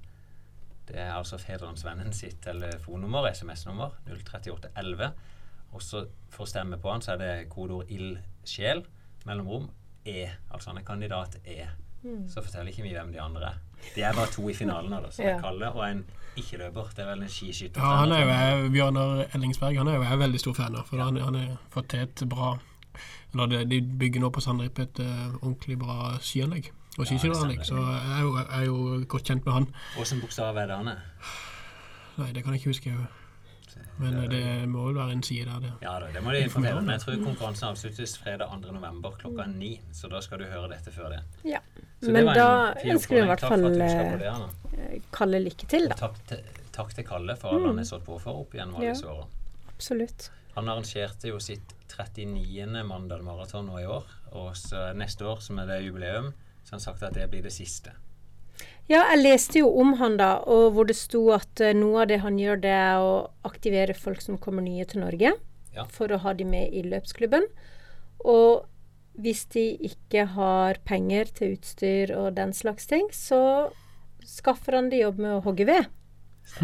[0.88, 3.96] Det er altså Fedrelandsvennen sitt telefonnummer, SMS-nummer.
[4.06, 5.12] 03811.
[5.72, 8.84] Og så for å stemme på han, så er det kodeord 'ildsjel',
[9.24, 9.70] mellomrom
[10.04, 10.28] E.
[10.50, 11.66] Altså han er kandidat E.
[12.28, 13.58] Så forteller ikke vi hvem de andre er.
[13.94, 15.10] De er bare to i finalen av.
[15.16, 16.04] Det er Kalle og en
[16.38, 16.90] ikke-løper.
[16.94, 17.82] Det er vel en skiskytter.
[17.82, 20.86] Ja, han er jo jeg, Bjørnar Ellingsberg han er jo jeg veldig stor fan av.
[20.90, 22.56] For han, han er fått til et bra
[23.32, 26.70] eller De bygger nå på Sandrip et uh, ordentlig bra skianlegg.
[26.96, 27.60] Og Ja, skiskytteranlegg.
[27.66, 29.68] Så jeg er, jo, jeg er jo godt kjent med han.
[30.00, 31.02] Åssen bokstav er det han er?
[32.18, 32.94] Nei, det kan jeg ikke huske.
[33.98, 35.72] Men eh, det må vel være en side av det.
[35.82, 36.90] Ja da, det må de informere om.
[36.94, 38.72] Jeg tror konkurransen avsluttes fredag 2.
[38.76, 39.72] november klokka ni.
[39.92, 41.20] Så da skal du høre dette før det.
[41.50, 41.60] Ja.
[42.00, 42.48] Så Men da
[42.78, 45.00] ønsker vi i hvert fall eh.
[45.14, 45.98] Kalle lykke til, da.
[45.98, 48.92] takk til, takk til Kalle for alle han har stått på for opp gjennom alle
[48.92, 48.94] Ja.
[48.94, 49.26] disse åra.
[49.74, 50.30] Absolutt.
[50.54, 52.82] Han arrangerte jo sitt 39.
[52.86, 54.06] Mandal Maraton nå i år.
[54.38, 56.32] Og så neste år, som er det jubileum,
[56.64, 57.92] så har han sagt at det blir det siste.
[58.88, 62.08] Ja, jeg leste jo om han da, og hvor det sto at eh, noe av
[62.08, 63.12] det han gjør, det er å
[63.44, 65.34] aktivere folk som kommer nye til Norge,
[65.76, 65.84] Ja.
[65.92, 67.44] for å ha de med i løpsklubben.
[68.24, 68.64] Og
[69.20, 73.70] hvis de ikke har penger til utstyr og den slags ting, så
[74.24, 75.86] skaffer han de jobb med å hogge ved.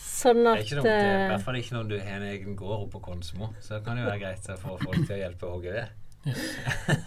[0.00, 0.72] Sånn Det er at.
[0.72, 3.52] I eh, hvert fall ikke når du har en egen gård oppe på Konsmo.
[3.60, 5.92] Så kan det jo være greit å få folk til å hjelpe å hogge ved.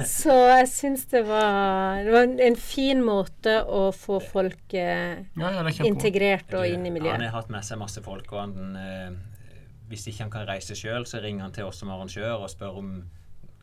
[0.08, 5.52] Så jeg syns det var Det var en, fin måte å få folk eh, Ja,
[5.52, 7.18] ja, er integrert og Du, inn i miljøet.
[7.18, 10.78] Han har hatt med seg masse folk, og han, eh, hvis ikke han kan reise
[10.78, 12.94] sjøl, så ringer han til oss som arrangør og spør om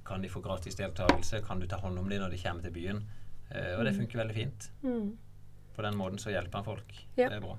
[0.07, 2.75] kan de få gratis deltakelse, kan du ta hånd om dem når de kommer til
[2.75, 3.01] byen.
[3.51, 4.69] Eh, og det funker veldig fint.
[4.83, 5.17] Mm.
[5.77, 6.95] På den måten så hjelper han folk.
[7.17, 7.29] Ja.
[7.29, 7.57] Det er bra.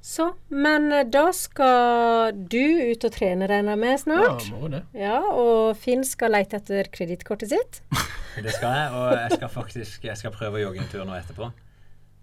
[0.00, 2.60] Så, men eh, da skal du
[2.92, 4.44] ut og trene, regner jeg med, Ja, snart?
[4.54, 4.82] må det.
[4.96, 7.80] Ja, og Finn skal lete etter kredittkortet sitt.
[8.38, 11.16] Det skal jeg, og jeg skal faktisk jeg skal prøve å jogge en tur nå
[11.18, 11.48] etterpå.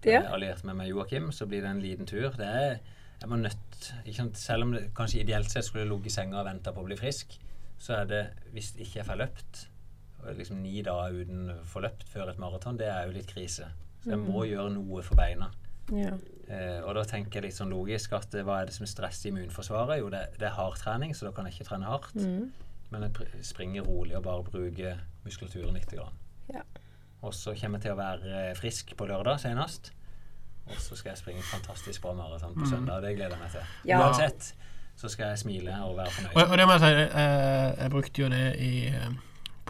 [0.06, 0.20] Ja.
[0.22, 2.30] Jeg har alliert meg med Joakim, så blir det en liten tur.
[2.38, 2.78] Det er,
[3.20, 4.38] jeg må nødt, ikke sant?
[4.40, 6.96] Selv om det kanskje ideelt sett skulle ligget i senga og venta på å bli
[6.96, 7.34] frisk,
[7.82, 8.22] så er det,
[8.54, 9.66] hvis ikke jeg får løpt,
[10.38, 13.68] liksom ni dager uten å få løpt før et maraton, det er jo litt krise.
[14.04, 15.50] Så jeg må gjøre noe for beina.
[15.92, 16.14] Ja.
[16.46, 19.32] Eh, og da tenker jeg litt sånn logisk at eh, hva er det som stresser
[19.32, 19.98] immunforsvaret?
[19.98, 22.14] Jo, det, det er hardtrening, så da kan jeg ikke trene hardt.
[22.14, 22.52] Mm.
[22.92, 25.90] Men jeg springer rolig og bare bruker muskulaturen litt.
[25.90, 26.14] Grann.
[26.52, 26.62] Ja.
[27.26, 29.90] Og så kommer jeg til å være eh, frisk på lørdag senest.
[30.66, 33.02] Og så skal jeg springe fantastisk bra maraton på søndag.
[33.04, 33.74] Det gleder jeg meg til.
[33.86, 34.00] Ja.
[34.02, 34.52] Uansett
[34.96, 36.50] så skal jeg smile og være fornøyd.
[36.50, 39.18] og det må jeg si, jeg, jeg brukte jo det i, eh,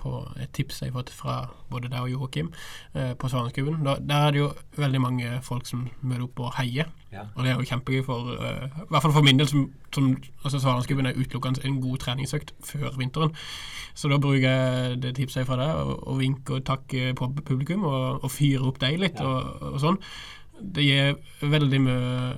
[0.07, 1.37] på et tips jeg har fått fra
[1.73, 2.53] både deg og Joakim
[2.95, 3.83] eh, på Svaneskuben.
[3.85, 6.93] Der er det jo veldig mange folk som møter opp og heier.
[7.11, 7.27] Ja.
[7.35, 10.13] Og det er jo kjempegøy for eh, I hvert fall for min del, som, som
[10.45, 13.35] altså Svaneskuben er utelukkende en god treningsøkt før vinteren.
[13.97, 17.31] Så da bruker jeg det tipset jeg fra deg, og, og vinke og takke på
[17.43, 19.27] publikum, og, og fyre opp deg litt, Ja.
[19.27, 20.01] og, og sånn.
[20.61, 22.35] Det gir veldig mye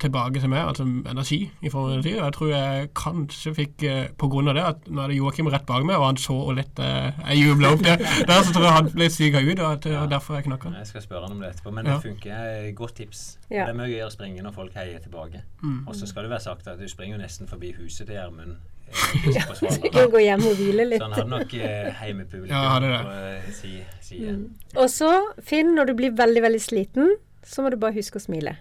[0.00, 2.14] tilbake til meg, altså energi i forhold til energi.
[2.18, 3.96] Og jeg tror jeg kanskje fikk, pga.
[4.20, 6.36] på grunn av det, at nå er det Joakim rett bak meg, og han så
[6.40, 7.98] og lett eh, jeg jubla opp det.
[8.30, 10.00] Der så tror jeg han ble syka ut, og at ja.
[10.00, 10.80] var derfor jeg knakk han.
[10.80, 11.94] Jeg skal spørre han om det etterpå, men Ja.
[11.94, 12.42] det funker.
[12.50, 13.38] Eh, Godt tips.
[13.50, 13.64] Ja.
[13.64, 15.42] Det er mye gøyere å springe når folk heier tilbake.
[15.62, 15.86] Mm.
[15.86, 18.60] Og så skal det være sagt at du springer jo nesten forbi huset til Gjermund.
[19.34, 20.10] ja, Svalbard.
[20.10, 21.02] Gå hjem og hvile litt.
[21.02, 22.02] Så han hadde nok eh,
[22.50, 24.34] Ja, på eh, si, side.
[24.34, 24.46] Mm.
[24.76, 25.10] Og så,
[25.46, 27.14] Finn, når du blir veldig, veldig sliten,
[27.46, 28.56] så må du bare huske å smile.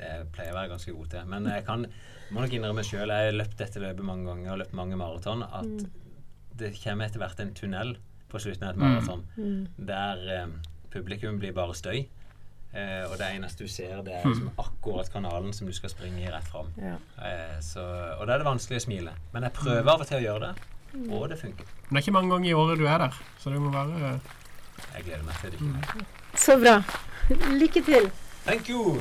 [0.00, 1.26] Det pleier jeg å være ganske god til.
[1.28, 1.84] Men jeg kan,
[2.32, 5.42] må nok innrømme sjøl, jeg har løpt dette løpet mange ganger og løpt mange maraton,
[5.44, 5.84] at
[6.60, 7.94] det kommer etter hvert en tunnel
[8.30, 9.22] på slutten av et maraton
[9.76, 10.50] der eh,
[10.92, 12.04] publikum blir bare støy.
[12.72, 16.22] Eh, og det eneste du ser, det er liksom akkurat kanalen som du skal springe
[16.22, 16.68] i rett fram.
[16.78, 16.96] Ja.
[17.26, 17.82] Eh, så,
[18.20, 19.14] og da er det vanskelig å smile.
[19.34, 20.68] Men jeg prøver av og til å gjøre det,
[21.10, 21.66] og det funker.
[21.88, 24.12] Men det er ikke mange ganger i året du er der, så det må være
[24.12, 24.36] eh,
[24.94, 25.72] Jeg gleder meg til det.
[25.82, 26.06] ikke.
[26.46, 26.76] Så bra.
[27.58, 28.10] Lykke til.
[28.46, 29.00] Thank you!